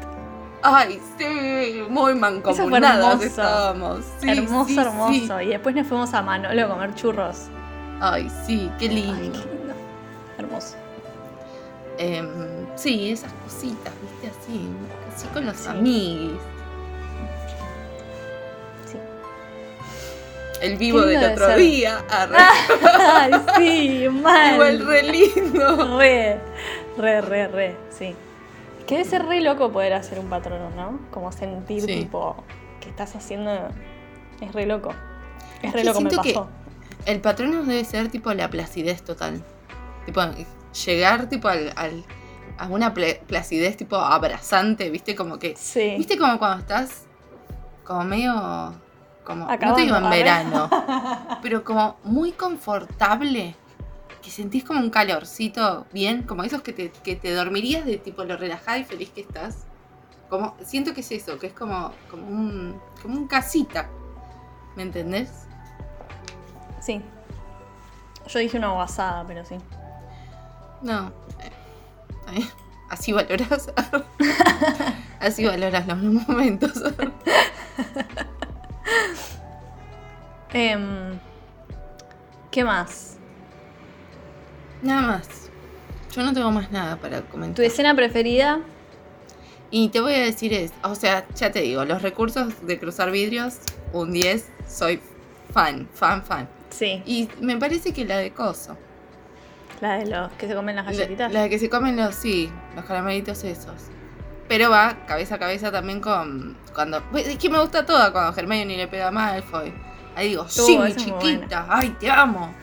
Ay, 0.63 0.99
sí, 1.19 1.83
muy 1.91 2.15
mancomunadas 2.15 2.99
hermoso. 3.07 3.23
estábamos. 3.25 4.05
Sí, 4.21 4.31
hermoso, 4.31 4.69
sí, 4.69 4.79
hermoso. 4.79 5.39
sí. 5.39 5.45
Y 5.45 5.49
después 5.49 5.75
nos 5.75 5.87
fuimos 5.87 6.15
a 6.15 6.23
Manolo 6.23 6.65
a 6.65 6.69
comer 6.69 6.95
churros. 6.95 7.49
Ay, 8.01 8.31
sí, 8.47 8.71
qué 8.79 8.87
Ay, 8.89 8.95
lindo. 8.95 9.15
qué 9.43 9.49
lindo. 9.49 9.75
Hermoso. 10.39 10.77
Em, 11.99 12.27
sí, 12.77 13.11
esas 13.13 13.33
cositas, 13.45 13.93
viste, 14.01 14.37
así, 14.39 14.69
así 15.15 15.27
con 15.29 15.45
los 15.47 15.57
Sí. 15.57 15.69
amiguis. 15.69 16.33
el 20.61 20.77
vivo 20.79 21.03
del 21.03 21.33
otro 21.33 21.47
ser. 21.47 21.59
día. 21.59 21.99
Ay, 22.11 23.33
sí, 23.59 24.09
mal. 24.23 24.55
Igual 24.55 24.87
re 24.87 25.03
lindo. 25.03 25.99
Re, 25.99 26.41
re, 26.97 27.21
re, 27.21 27.49
re, 27.49 27.77
sí. 27.91 28.15
Que 28.87 28.97
debe 28.99 29.09
ser 29.09 29.25
re 29.27 29.41
loco 29.41 29.73
poder 29.73 29.95
hacer 29.95 30.19
un 30.19 30.29
patrono, 30.29 30.71
¿no? 30.71 30.99
Como 31.11 31.33
sentir, 31.33 31.81
Sí. 31.83 32.01
tipo, 32.01 32.37
que 32.81 32.91
estás 32.91 33.17
haciendo. 33.17 33.69
Es 34.41 34.53
re 34.53 34.67
loco. 34.67 34.91
Es 35.63 35.69
Es 35.69 35.73
re 35.73 35.85
loco, 35.85 36.01
me 36.03 36.11
siento 36.11 36.23
que-. 36.23 37.11
El 37.11 37.21
patrón 37.21 37.67
debe 37.67 37.85
ser 37.85 38.09
tipo 38.11 38.33
la 38.35 38.49
placidez 38.51 39.03
total. 39.03 39.43
Tipo, 40.07 40.21
llegar 40.85 41.29
tipo 41.29 41.49
al, 41.49 41.73
al- 41.77 42.05
a 42.59 42.67
una 42.69 42.93
pla- 42.95 43.19
placidez 43.27 43.77
tipo 43.77 43.97
abrazante, 43.97 44.91
¿viste? 44.91 45.15
Como 45.15 45.39
que. 45.39 45.55
Sí. 45.57 45.95
¿Viste 45.97 46.19
como 46.19 46.39
cuando 46.39 46.59
estás 46.61 47.05
como 47.85 48.05
medio. 48.05 48.75
Como, 49.25 49.47
no 49.47 49.75
te 49.75 49.81
digo 49.81 49.97
en 49.97 50.11
verano, 50.11 50.69
pero 51.43 51.65
como 51.65 51.97
muy 52.05 52.33
confortable. 52.33 53.55
Que 54.25 54.31
sentís 54.31 54.65
como 54.65 54.81
un 54.81 54.89
calorcito 54.89 55.87
bien, 55.93 56.23
como 56.23 56.45
esos 56.45 56.63
que 56.63 56.73
te, 56.73 56.91
que 56.91 57.15
te 57.15 57.35
dormirías 57.35 57.85
de 57.85 57.99
tipo 57.99 58.25
lo 58.25 58.39
relajada 58.39 58.79
y 58.79 58.85
feliz 58.85 59.11
que 59.11 59.21
estás. 59.21 59.67
Como, 60.31 60.57
siento 60.65 60.95
que 60.95 61.03
es 61.03 61.13
eso, 61.13 61.39
que 61.39 61.49
es 61.49 61.53
como, 61.53 61.93
como 62.11 62.27
un. 62.27 62.81
como 63.03 63.19
un 63.19 63.29
casita. 63.29 63.91
¿Me 64.77 64.83
entendés? 64.83 65.31
Sí. 66.81 67.03
Yo 68.27 68.39
dije 68.39 68.57
una 68.57 68.71
guasada, 68.71 69.27
pero 69.27 69.45
sí. 69.45 69.57
No. 70.81 71.13
eh, 72.33 72.49
Así 72.91 73.13
valoras. 73.13 73.71
Así 75.21 75.45
valoras 75.45 75.87
los 75.87 75.99
momentos. 75.99 76.73
Em, 80.57 81.19
¿Qué 82.53 82.63
más? 82.63 83.14
Nada 84.85 85.03
más. 85.03 85.29
Yo 86.15 86.23
no 86.23 86.33
tengo 86.33 86.53
más 86.53 86.71
nada 86.71 86.97
para 86.97 87.23
¿Tu 87.23 87.29
comentar. 87.29 87.65
escena 87.65 87.95
preferida? 87.97 88.61
Y 89.71 89.89
te 89.89 90.01
voy 90.01 90.15
a 90.15 90.21
decir 90.21 90.53
es, 90.53 90.73
o 90.85 90.95
sea, 90.95 91.27
ya 91.35 91.51
te 91.51 91.63
digo, 91.63 91.85
los 91.85 92.03
recursos 92.03 92.65
de 92.65 92.79
cruzar 92.79 93.11
vidrios, 93.11 93.57
un 93.93 94.13
10, 94.13 94.47
soy 94.69 95.01
fan, 95.53 95.89
fan, 95.93 96.23
fan. 96.23 96.49
Sí. 96.71 97.03
Y 97.07 97.29
me 97.41 97.57
parece 97.57 97.93
que 97.93 98.05
la 98.05 98.19
de 98.19 98.31
coso. 98.33 98.77
La 99.81 99.99
de 99.99 100.07
los 100.07 100.31
que 100.35 100.47
se 100.47 100.55
comen 100.55 100.77
las 100.77 100.85
La, 100.87 100.93
galletitas. 100.93 101.33
la 101.33 101.43
de 101.43 101.51
que 101.51 101.59
se 101.59 101.69
comen 101.69 101.97
los, 101.97 102.15
sí, 102.15 102.49
los 102.77 102.85
caramelitos 102.85 103.43
esos. 103.43 103.75
Pero 104.47 104.71
va 104.71 105.05
cabeza 105.07 105.37
a 105.37 105.39
cabeza 105.39 105.73
también 105.73 106.01
con 106.01 106.57
cuando... 106.75 107.03
Es 107.17 107.37
que 107.39 107.49
me 107.49 107.59
gusta 107.59 107.85
toda 107.85 108.13
cuando 108.13 108.39
Hermione 108.39 108.77
le 108.77 108.87
pega 108.87 109.09
a 109.09 109.11
Malfoy. 109.11 109.73
Ahí 110.15 110.29
digo, 110.29 110.47
sí, 110.49 110.79
mi 110.79 110.95
chiquita, 110.95 111.67
ay, 111.69 111.97
te 111.99 112.09
amo. 112.09 112.55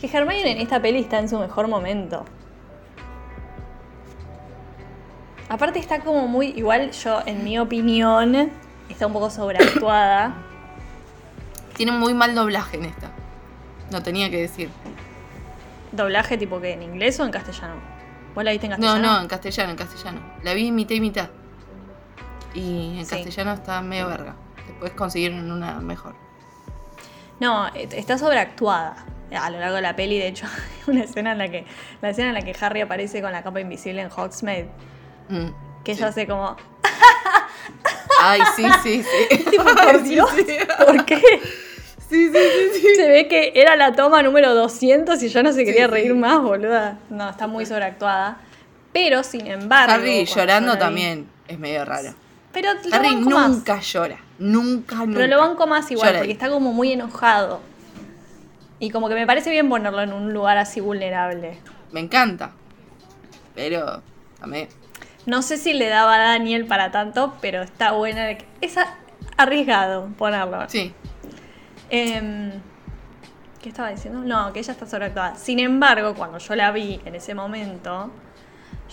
Que 0.00 0.06
Hermione 0.08 0.52
en 0.52 0.58
esta 0.58 0.80
peli 0.80 1.00
está 1.00 1.18
en 1.18 1.28
su 1.28 1.38
mejor 1.38 1.68
momento. 1.68 2.24
Aparte 5.48 5.78
está 5.78 6.00
como 6.00 6.26
muy, 6.26 6.48
igual 6.48 6.90
yo, 6.90 7.22
en 7.24 7.44
mi 7.44 7.58
opinión, 7.58 8.50
está 8.88 9.06
un 9.06 9.12
poco 9.12 9.30
sobreactuada. 9.30 10.34
Tiene 11.76 11.92
muy 11.92 12.14
mal 12.14 12.34
doblaje 12.34 12.76
en 12.78 12.86
esta. 12.86 13.10
No 13.92 14.02
tenía 14.02 14.28
que 14.30 14.40
decir. 14.40 14.70
Doblaje 15.92 16.36
tipo 16.36 16.60
que 16.60 16.72
en 16.72 16.82
inglés 16.82 17.18
o 17.20 17.24
en 17.24 17.30
castellano. 17.30 17.76
¿Vos 18.34 18.44
la 18.44 18.50
viste 18.50 18.66
en 18.66 18.72
No, 18.72 18.76
castellano? 18.78 19.12
no, 19.14 19.20
en 19.22 19.28
castellano, 19.28 19.70
en 19.70 19.76
castellano. 19.76 20.20
La 20.42 20.52
vi 20.54 20.72
mitad 20.72 20.94
y 20.94 21.00
mitad. 21.00 21.28
Y 22.54 22.98
en 22.98 23.06
Sí. 23.06 23.14
castellano 23.14 23.52
está 23.52 23.80
medio 23.82 24.08
verga. 24.08 24.34
Después 24.66 24.92
consiguieron 24.92 25.50
una 25.50 25.78
mejor. 25.80 26.14
No, 27.38 27.68
eh, 27.68 27.88
está 27.92 28.18
sobreactuada 28.18 28.96
a 29.34 29.50
lo 29.50 29.58
largo 29.58 29.76
de 29.76 29.82
la 29.82 29.96
peli. 29.96 30.18
De 30.18 30.28
hecho, 30.28 30.46
hay 30.46 30.82
una 30.94 31.04
escena 31.04 31.32
en 31.32 31.38
la 31.38 31.48
que 31.48 31.64
la 32.02 32.10
escena 32.10 32.28
en 32.28 32.34
la 32.34 32.42
que 32.42 32.54
Harry 32.60 32.80
aparece 32.82 33.20
con 33.22 33.32
la 33.32 33.42
capa 33.42 33.60
invisible 33.60 34.02
en 34.02 34.08
Hogsmeade, 34.10 34.68
Mm, 35.28 35.48
que 35.84 35.94
sí. 35.94 35.98
ella 36.00 36.08
hace 36.08 36.26
como, 36.26 36.56
Ay, 38.22 38.40
sí, 38.54 38.64
sí, 38.82 39.02
sí. 39.02 39.38
tipo, 39.50 39.64
por 39.64 40.02
Dios, 40.04 40.30
sí. 40.36 40.56
¿por 40.84 41.04
qué? 41.04 41.20
Sí, 42.08 42.30
sí, 42.30 42.32
sí, 42.32 42.80
sí. 42.80 42.94
Se 42.94 43.08
ve 43.08 43.26
que 43.28 43.52
era 43.56 43.74
la 43.76 43.92
toma 43.92 44.22
número 44.22 44.54
200 44.54 45.20
y 45.22 45.28
yo 45.28 45.42
no 45.42 45.52
se 45.52 45.64
quería 45.64 45.86
reír 45.88 46.14
más, 46.14 46.40
boluda. 46.40 46.98
No, 47.10 47.28
está 47.28 47.46
muy 47.48 47.66
sobreactuada. 47.66 48.36
Pero 48.92 49.22
sin 49.24 49.46
embargo. 49.48 49.92
Harry 49.94 50.24
llorando 50.24 50.78
también 50.78 51.28
es 51.48 51.58
medio 51.58 51.84
raro. 51.84 52.14
Pero 52.52 52.70
Harry 52.92 53.16
más. 53.16 53.50
nunca 53.50 53.80
llora. 53.80 54.16
Nunca, 54.38 54.96
nunca. 54.96 55.12
Pero 55.18 55.26
lo 55.26 55.38
banco 55.38 55.66
más 55.66 55.90
igual, 55.90 56.06
Llora 56.08 56.18
porque 56.20 56.30
ahí. 56.30 56.32
está 56.34 56.48
como 56.48 56.72
muy 56.72 56.92
enojado. 56.92 57.60
Y 58.78 58.90
como 58.90 59.08
que 59.08 59.14
me 59.14 59.26
parece 59.26 59.50
bien 59.50 59.68
ponerlo 59.68 60.02
en 60.02 60.12
un 60.12 60.32
lugar 60.32 60.58
así 60.58 60.80
vulnerable. 60.80 61.58
Me 61.92 62.00
encanta. 62.00 62.52
Pero 63.54 64.02
también. 64.38 64.68
No 65.24 65.42
sé 65.42 65.56
si 65.56 65.72
le 65.72 65.88
daba 65.88 66.14
a 66.14 66.18
Daniel 66.18 66.66
para 66.66 66.90
tanto, 66.90 67.34
pero 67.40 67.62
está 67.62 67.92
buena. 67.92 68.28
Es 68.60 68.76
arriesgado 69.36 70.08
ponerlo. 70.16 70.68
Sí. 70.68 70.92
Em, 71.90 72.52
¿Qué 73.62 73.70
estaba 73.70 73.90
diciendo? 73.90 74.20
No, 74.20 74.52
que 74.52 74.60
ella 74.60 74.72
está 74.72 74.86
sobreactuada. 74.86 75.34
Sin 75.34 75.58
embargo, 75.58 76.14
cuando 76.14 76.38
yo 76.38 76.54
la 76.54 76.70
vi 76.70 77.00
en 77.04 77.14
ese 77.14 77.34
momento, 77.34 78.10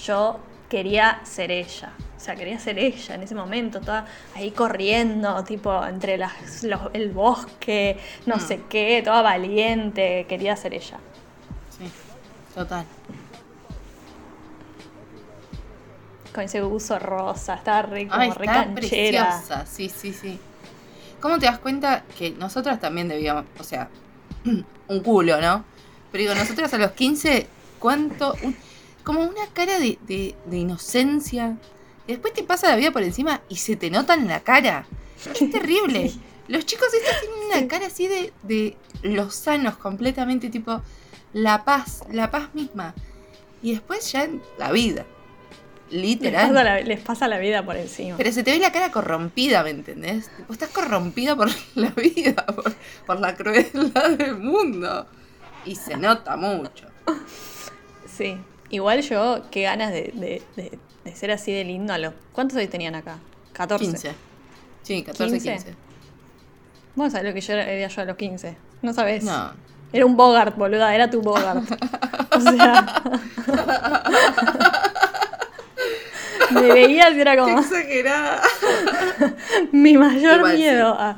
yo 0.04 0.40
quería 0.70 1.20
ser 1.24 1.52
ella. 1.52 1.92
O 2.24 2.26
sea, 2.26 2.36
quería 2.36 2.58
ser 2.58 2.80
ella 2.80 3.16
en 3.16 3.24
ese 3.24 3.36
momento, 3.36 3.82
toda 3.82 4.06
ahí 4.34 4.52
corriendo, 4.52 5.44
tipo, 5.44 5.86
entre 5.86 6.18
las, 6.18 6.64
los- 6.64 6.90
el 6.94 7.12
bosque, 7.12 7.98
no 8.26 8.38
Mm. 8.38 8.40
sé 8.40 8.62
qué, 8.70 9.02
toda 9.04 9.22
valiente. 9.22 10.26
Quería 10.30 10.56
ser 10.56 10.74
ella. 10.74 11.00
Sí. 11.78 11.84
Total. 12.56 12.86
Con 16.34 16.46
ese 16.46 16.62
buzo 16.62 16.98
rosa, 16.98 17.56
estaba 17.56 17.82
re, 17.82 18.08
como 18.08 18.22
Ay, 18.22 18.32
re 18.32 18.46
está 18.46 18.64
canchera. 18.64 19.28
preciosa. 19.30 19.66
Sí, 19.66 19.90
sí, 19.90 20.14
sí. 20.14 20.40
¿Cómo 21.20 21.38
te 21.40 21.46
das 21.46 21.60
cuenta 21.60 22.04
que 22.18 22.32
nosotras 22.32 22.80
también 22.80 23.10
debíamos, 23.10 23.44
o 23.60 23.64
sea, 23.66 23.90
un 24.88 25.00
culo, 25.02 25.42
¿no? 25.42 25.66
Pero 26.10 26.22
digo, 26.22 26.36
nosotras 26.36 26.74
a 26.74 26.78
los 26.78 26.92
15, 26.92 27.48
¿cuánto? 27.80 28.34
Un- 28.44 28.56
como 29.04 29.24
una 29.24 29.46
cara 29.54 29.78
de, 29.78 30.00
de- 30.08 30.36
de 30.46 30.58
inocencia. 30.58 31.58
Y 32.08 32.12
después 32.14 32.34
te 32.34 32.44
pasa 32.44 32.68
la 32.70 32.76
vida 32.76 32.92
por 32.92 33.04
encima 33.04 33.42
y 33.50 33.56
se 33.58 33.76
te 33.76 33.90
nota 33.90 34.14
en 34.14 34.28
la 34.28 34.42
cara. 34.42 34.86
Es 35.26 35.50
terrible. 35.52 36.12
Los 36.48 36.66
chicos 36.66 36.88
estos 36.94 37.22
tienen 37.22 37.40
una 37.62 37.68
cara 37.70 37.88
así 37.88 38.08
de, 38.08 38.34
de 38.44 38.76
lozanos 39.04 39.78
completamente, 39.78 40.50
tipo 40.50 40.82
la 41.32 41.64
paz, 41.64 42.02
la 42.12 42.30
paz 42.30 42.54
misma. 42.54 42.94
Y 43.62 43.72
después 43.72 44.12
ya 44.12 44.26
en 44.26 44.42
la 44.58 44.72
vida. 44.74 45.06
Les 45.90 46.02
Literal. 46.02 46.50
pasa, 46.50 46.64
la, 46.64 46.80
les 46.82 47.00
pasa 47.00 47.28
la 47.28 47.38
vida 47.38 47.64
por 47.64 47.78
encima. 47.78 48.18
Pero 48.18 48.32
se 48.32 48.44
te 48.44 48.52
ve 48.52 48.60
la 48.60 48.72
cara 48.72 48.92
corrompida, 48.92 49.64
¿me 49.64 49.70
entendés? 49.70 50.30
Tipo, 50.36 50.52
estás 50.52 50.70
corrompida 50.70 51.36
por 51.36 51.50
la 51.76 51.90
vida, 51.92 52.46
por, 52.48 52.74
por 53.06 53.20
la 53.22 53.36
crueldad 53.36 54.10
del 54.12 54.38
mundo. 54.38 55.06
Y 55.66 55.76
se 55.76 55.96
nota 55.96 56.36
mucho. 56.36 56.88
Sí. 58.06 58.38
Igual 58.70 59.02
yo, 59.02 59.44
qué 59.52 59.62
ganas 59.62 59.92
de, 59.94 60.12
de- 60.16 60.42
de- 60.56 60.80
de 61.04 61.16
ser 61.16 61.32
así 61.32 61.52
de 61.52 61.64
lindo 61.64 61.94
a 61.94 61.98
los... 61.98 62.14
¿Cuántos 62.32 62.58
años 62.58 62.70
tenían 62.70 62.96
acá? 62.96 63.18
14. 63.54 63.86
15. 63.86 64.16
Sí, 64.84 65.04
14, 65.04 65.34
15. 65.36 65.52
15. 65.54 65.76
Vos 66.96 67.12
sabés 67.12 67.28
lo 67.28 67.34
que 67.34 67.42
yo 67.42 67.54
era, 67.54 67.88
yo 67.88 68.02
a 68.02 68.06
los 68.06 68.18
15. 68.18 68.56
No 68.82 68.94
sabés. 68.94 69.24
No. 69.24 69.52
Era 69.92 70.06
un 70.06 70.16
Bogart, 70.18 70.56
boluda. 70.58 70.94
Era 70.96 71.10
tu 71.10 71.22
Bogart. 71.22 71.64
o 72.36 72.42
sea... 72.42 73.04
Me 76.52 76.62
veías 76.72 77.14
y 77.16 77.22
era 77.22 77.36
como 77.38 77.60
exagerada. 77.60 78.42
mi 79.72 79.98
mayor 79.98 80.38
Igual, 80.38 80.52
sí. 80.52 80.58
miedo. 80.62 80.96
a- 81.00 81.18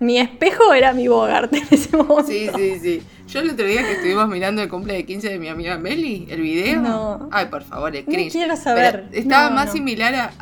Mi 0.00 0.18
espejo 0.18 0.72
era 0.74 0.92
mi 0.92 1.08
Bogart 1.08 1.52
en 1.52 1.66
ese 1.70 1.96
momento. 1.96 2.24
Sí, 2.26 2.48
sí, 2.54 2.78
sí. 2.80 3.02
Yo 3.26 3.40
el 3.40 3.50
otro 3.50 3.66
día 3.66 3.82
que 3.82 3.92
estuvimos 3.92 4.28
mirando 4.28 4.62
el 4.62 4.68
cumple 4.68 4.94
de 4.94 5.04
15 5.04 5.28
de 5.28 5.38
mi 5.38 5.48
amiga 5.48 5.76
Meli, 5.76 6.26
el 6.30 6.40
video. 6.40 6.80
No. 6.80 7.28
Ay, 7.32 7.46
por 7.46 7.62
favor, 7.62 7.94
el 7.94 8.04
No 8.06 8.12
cringe. 8.12 8.32
quiero 8.32 8.56
saber. 8.56 9.06
Pero 9.10 9.20
estaba 9.22 9.48
No, 9.50 9.54
más 9.56 9.66
no. 9.66 9.72
similar 9.72 10.14
a, 10.14 10.32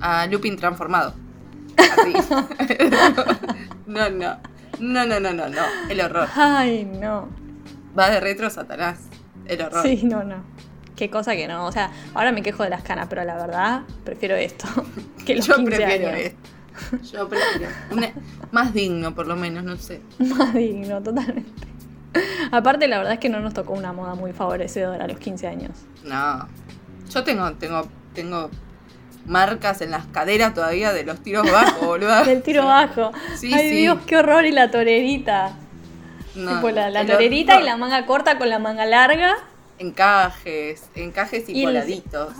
a, 0.00 0.22
a 0.22 0.26
Lupin 0.26 0.56
transformado. 0.56 1.14
Así. 1.76 2.12
no, 3.86 4.10
no. 4.10 4.36
No, 4.78 5.06
no, 5.06 5.20
no, 5.20 5.32
no, 5.32 5.48
no. 5.48 5.62
El 5.88 6.00
horror. 6.00 6.28
Ay, 6.34 6.84
no. 6.84 7.28
Va 7.98 8.10
de 8.10 8.20
retro 8.20 8.50
Satanás. 8.50 8.98
El 9.46 9.62
horror. 9.62 9.82
Sí, 9.82 10.00
no, 10.04 10.24
no. 10.24 10.42
Qué 10.96 11.08
cosa 11.10 11.36
que 11.36 11.46
no. 11.46 11.66
O 11.66 11.72
sea, 11.72 11.90
ahora 12.14 12.32
me 12.32 12.42
quejo 12.42 12.62
de 12.62 12.70
las 12.70 12.82
canas, 12.82 13.06
pero 13.08 13.22
la 13.24 13.36
verdad, 13.36 13.82
prefiero 14.04 14.34
esto. 14.36 14.66
Que 15.26 15.34
los 15.34 15.46
Yo 15.46 15.56
15 15.56 15.76
prefiero 15.76 16.08
años. 16.08 16.20
esto. 16.20 16.50
Yo 17.12 17.28
prefiero. 17.28 17.72
Una- 17.90 18.12
más 18.52 18.72
digno, 18.74 19.14
por 19.14 19.26
lo 19.26 19.36
menos, 19.36 19.64
no 19.64 19.76
sé. 19.76 20.00
Más 20.18 20.54
digno, 20.54 21.02
totalmente. 21.02 21.50
Aparte, 22.50 22.88
la 22.88 22.98
verdad 22.98 23.14
es 23.14 23.18
que 23.18 23.28
no 23.28 23.40
nos 23.40 23.52
tocó 23.54 23.72
una 23.74 23.92
moda 23.92 24.14
muy 24.14 24.32
favorecedora 24.32 25.04
a 25.04 25.08
los 25.08 25.18
15 25.18 25.46
años. 25.48 25.72
No. 26.04 26.48
Yo 27.10 27.24
tengo, 27.24 27.52
tengo, 27.54 27.86
tengo 28.14 28.50
marcas 29.26 29.80
en 29.80 29.90
las 29.90 30.06
caderas 30.06 30.54
todavía 30.54 30.92
de 30.92 31.04
los 31.04 31.20
tiros 31.22 31.50
bajos, 31.50 31.84
boludo. 31.86 32.24
Del 32.24 32.42
tiro 32.42 32.64
bajo. 32.64 33.12
Sí, 33.36 33.52
Ay, 33.52 33.68
sí. 33.70 33.76
Dios, 33.76 33.98
qué 34.06 34.16
horror. 34.16 34.44
Y 34.46 34.52
la 34.52 34.70
torerita. 34.70 35.52
No, 36.34 36.54
tipo 36.56 36.70
la, 36.70 36.90
torerita 37.06 37.54
otro- 37.54 37.64
y 37.64 37.68
la 37.68 37.76
manga 37.76 38.06
corta 38.06 38.38
con 38.38 38.48
la 38.48 38.58
manga 38.58 38.86
larga. 38.86 39.34
Encajes, 39.78 40.88
encajes 40.94 41.48
y, 41.48 41.52
Y 41.52 41.58
el- 41.60 41.64
poladitos. 41.66 42.32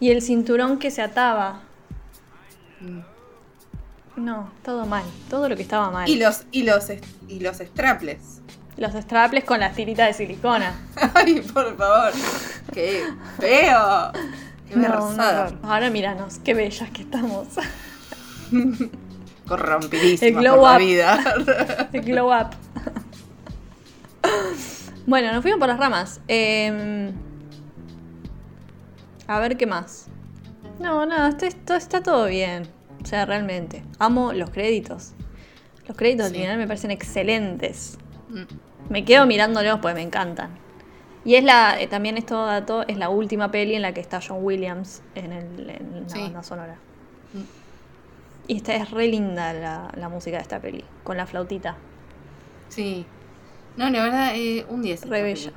Y 0.00 0.10
el 0.10 0.22
cinturón 0.22 0.78
que 0.78 0.90
se 0.90 1.02
ataba. 1.02 1.60
Mm. 2.80 3.00
No, 4.18 4.50
todo 4.64 4.84
mal. 4.86 5.04
Todo 5.30 5.48
lo 5.48 5.56
que 5.56 5.62
estaba 5.62 5.90
mal. 5.90 6.08
Y 6.08 6.16
los, 6.16 6.42
y 6.50 6.62
los, 6.64 6.86
y 7.28 7.40
los 7.40 7.56
straples. 7.58 8.40
Los 8.76 8.92
straples 8.92 9.44
con 9.44 9.60
las 9.60 9.74
tiritas 9.74 10.08
de 10.08 10.12
silicona. 10.14 10.74
Ay, 11.14 11.40
por 11.40 11.76
favor. 11.76 12.12
Qué 12.72 13.02
feo. 13.38 14.12
Qué 14.68 14.76
No, 14.76 14.88
horror. 15.08 15.58
Ahora 15.62 15.90
míranos, 15.90 16.38
qué 16.44 16.54
bellas 16.54 16.90
que 16.90 17.02
estamos. 17.02 17.48
Corrompidísima 19.46 20.28
El 20.28 20.34
glow 20.44 20.56
por 20.56 20.64
la 20.64 20.74
up. 20.74 20.78
vida. 20.78 21.88
El 21.92 22.02
glow 22.02 22.32
up. 22.32 22.50
Bueno, 25.06 25.32
nos 25.32 25.42
fuimos 25.42 25.58
por 25.58 25.68
las 25.68 25.78
ramas. 25.78 26.20
Eh, 26.28 27.12
a 29.26 29.38
ver 29.40 29.56
qué 29.56 29.66
más. 29.66 30.06
No, 30.78 31.06
nada, 31.06 31.36
esto 31.40 31.74
está 31.74 32.02
todo 32.02 32.26
bien. 32.26 32.68
O 33.08 33.10
sea, 33.10 33.24
realmente. 33.24 33.82
Amo 33.98 34.34
los 34.34 34.50
créditos. 34.50 35.12
Los 35.86 35.96
créditos 35.96 36.26
al 36.26 36.32
Sí. 36.32 36.40
final 36.40 36.58
me 36.58 36.66
parecen 36.66 36.90
excelentes. 36.90 37.96
Mm. 38.28 38.42
Me 38.92 39.06
quedo 39.06 39.24
mirándolos 39.24 39.78
pues 39.80 39.94
me 39.94 40.02
encantan. 40.02 40.50
Y 41.24 41.36
es 41.36 41.42
la, 41.42 41.80
eh, 41.80 41.86
también 41.86 42.18
esto 42.18 42.44
dato, 42.44 42.86
es 42.86 42.98
la 42.98 43.08
última 43.08 43.50
peli 43.50 43.74
en 43.76 43.80
la 43.80 43.94
que 43.94 44.02
está 44.02 44.20
John 44.20 44.40
Williams 44.44 45.00
en, 45.14 45.32
el, 45.32 45.70
en 45.70 46.02
la 46.02 46.08
Sí. 46.10 46.20
banda 46.20 46.42
sonora. 46.42 46.74
Mm. 47.32 47.38
Y 48.48 48.56
esta 48.58 48.74
es 48.74 48.90
re 48.90 49.08
linda 49.08 49.54
la, 49.54 49.90
la 49.96 50.10
música 50.10 50.36
de 50.36 50.42
esta 50.42 50.60
peli, 50.60 50.84
con 51.02 51.16
la 51.16 51.26
flautita. 51.26 51.76
Sí. 52.68 53.06
No, 53.78 53.88
la 53.88 54.02
verdad, 54.02 54.32
eh, 54.36 54.66
un 54.68 54.82
10. 54.82 55.00
esta 55.02 55.08
Re 55.14 55.22
bella. 55.22 55.52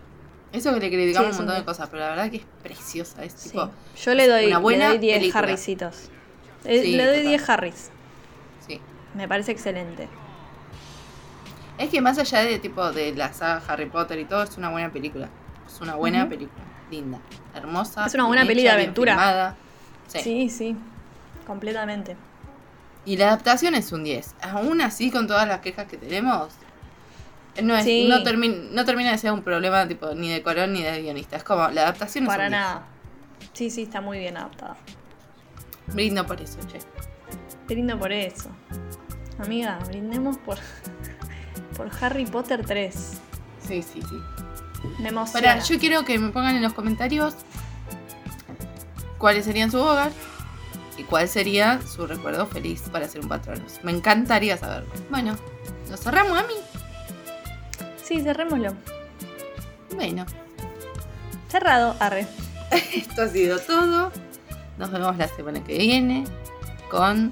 Eso 0.53 0.73
que 0.73 0.79
le 0.79 0.89
criticamos 0.89 1.35
Sí, 1.35 1.41
un 1.41 1.47
montón 1.47 1.47
un 1.47 1.47
de 1.47 1.55
10. 1.55 1.65
cosas, 1.65 1.89
pero 1.89 2.01
la 2.03 2.09
verdad 2.11 2.31
que 2.31 2.37
es 2.37 2.45
preciosa. 2.63 3.25
Es 3.25 3.33
Sí. 3.33 3.57
Yo 4.05 4.13
le 4.15 4.27
doy, 4.29 4.45
una 4.47 4.59
buena 4.59 4.85
le 4.85 4.89
doy 4.91 4.99
10 4.99 5.19
película. 5.19 5.41
Eh, 6.65 6.81
Sí, 6.83 6.91
le 6.95 7.05
doy 7.05 7.17
total. 7.17 7.29
10 7.29 7.49
Harrys. 7.49 7.89
Sí. 8.67 8.79
Me 9.15 9.27
parece 9.27 9.51
excelente. 9.51 10.07
Es 11.77 11.89
que 11.89 12.01
más 12.01 12.17
allá 12.19 12.39
de 12.41 12.59
tipo 12.59 12.91
de 12.91 13.15
la 13.15 13.33
saga 13.33 13.61
Harry 13.67 13.87
Potter 13.87 14.19
y 14.19 14.25
todo, 14.25 14.43
es 14.43 14.57
una 14.57 14.69
buena 14.69 14.91
película. 14.91 15.29
Es 15.65 15.79
una 15.81 15.95
buena 15.95 16.27
película. 16.29 16.63
Linda. 16.91 17.19
Hermosa. 17.55 18.05
Es 18.05 18.13
una 18.13 18.25
buena 18.25 18.45
peli 18.45 18.63
de 18.63 18.69
aventura. 18.69 19.55
Sí. 20.07 20.19
Sí, 20.19 20.49
sí. 20.49 20.75
Completamente. 21.47 22.15
Y 23.05 23.17
la 23.17 23.29
adaptación 23.29 23.73
es 23.75 23.91
un 23.93 24.03
10. 24.03 24.35
Aún 24.41 24.81
así, 24.81 25.09
con 25.09 25.25
todas 25.25 25.47
las 25.47 25.61
quejas 25.61 25.87
que 25.87 25.97
tenemos, 25.97 26.49
no, 27.63 27.75
es, 27.75 27.83
Sí. 27.85 28.07
no, 28.07 28.17
termi- 28.23 28.69
no 28.71 28.85
termina 28.85 29.11
de 29.11 29.17
ser 29.17 29.31
un 29.31 29.41
problema 29.41 29.87
tipo 29.87 30.13
ni 30.13 30.29
de 30.29 30.43
Corón 30.43 30.73
ni 30.73 30.83
de 30.83 31.01
guionista. 31.01 31.37
Es 31.37 31.43
como, 31.43 31.67
la 31.69 31.83
adaptación 31.83 32.25
Para 32.27 32.43
es 32.45 32.47
un 32.49 32.51
10. 32.51 32.61
nada. 32.61 32.83
Sí, 33.53 33.69
sí, 33.71 33.83
está 33.83 34.01
muy 34.01 34.19
bien 34.19 34.37
adaptada. 34.37 34.75
Brindo 35.87 36.25
por 36.25 36.41
eso, 36.41 36.57
che. 36.67 36.79
Brindo 37.67 37.97
por 37.97 38.11
eso. 38.11 38.49
Amiga, 39.39 39.79
brindemos 39.87 40.37
por, 40.37 40.57
por 41.77 41.89
Harry 42.01 42.25
Potter 42.25 42.65
3. 42.65 42.95
Sí, 43.67 43.81
sí, 43.81 44.01
sí. 44.01 44.15
Me 44.99 45.09
emociona. 45.09 45.47
Para, 45.47 45.63
yo 45.63 45.79
quiero 45.79 46.05
que 46.05 46.17
me 46.17 46.29
pongan 46.29 46.55
en 46.55 46.63
los 46.63 46.73
comentarios 46.73 47.35
cuáles 49.17 49.45
serían 49.45 49.69
su 49.71 49.79
hogar 49.79 50.11
y 50.97 51.03
cuál 51.03 51.27
sería 51.27 51.79
su 51.81 52.07
recuerdo 52.07 52.47
feliz 52.47 52.81
para 52.91 53.07
ser 53.07 53.21
un 53.21 53.29
patronos. 53.29 53.79
Me 53.83 53.91
encantaría 53.91 54.57
saberlo. 54.57 54.91
Bueno, 55.09 55.35
¿lo 55.89 55.97
cerramos 55.97 56.37
a 56.37 56.43
mí? 56.43 56.55
Sí, 58.03 58.21
cerrémoslo. 58.21 58.73
Bueno, 59.95 60.25
Cerrado, 61.51 61.97
arre. 61.99 62.25
esto 62.95 63.23
ha 63.23 63.27
sido 63.27 63.59
todo. 63.59 64.09
Nos 64.77 64.91
vemos 64.91 65.17
la 65.17 65.27
semana 65.27 65.63
que 65.63 65.77
viene 65.77 66.23
con. 66.89 67.31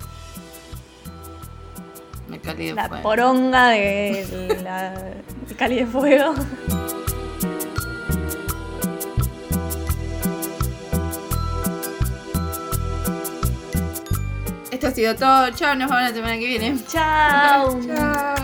Me 2.28 2.40
calí 2.40 2.68
de 2.68 2.74
La 2.76 2.88
fuego. 2.88 3.04
poronga 3.04 3.70
de 3.70 4.60
la 4.64 4.92
de 4.92 5.56
Cali 5.58 5.78
de 5.78 5.86
Fuego. 5.88 6.36
Esto 14.72 14.88
ha 14.88 14.92
sido 14.92 15.16
todo. 15.16 15.50
Chao, 15.52 15.76
nos 15.76 15.90
vemos 15.90 16.04
la 16.04 16.14
semana 16.14 16.34
que 16.38 16.46
viene. 16.46 16.78
Chao. 16.88 17.80
Chao. 17.86 18.39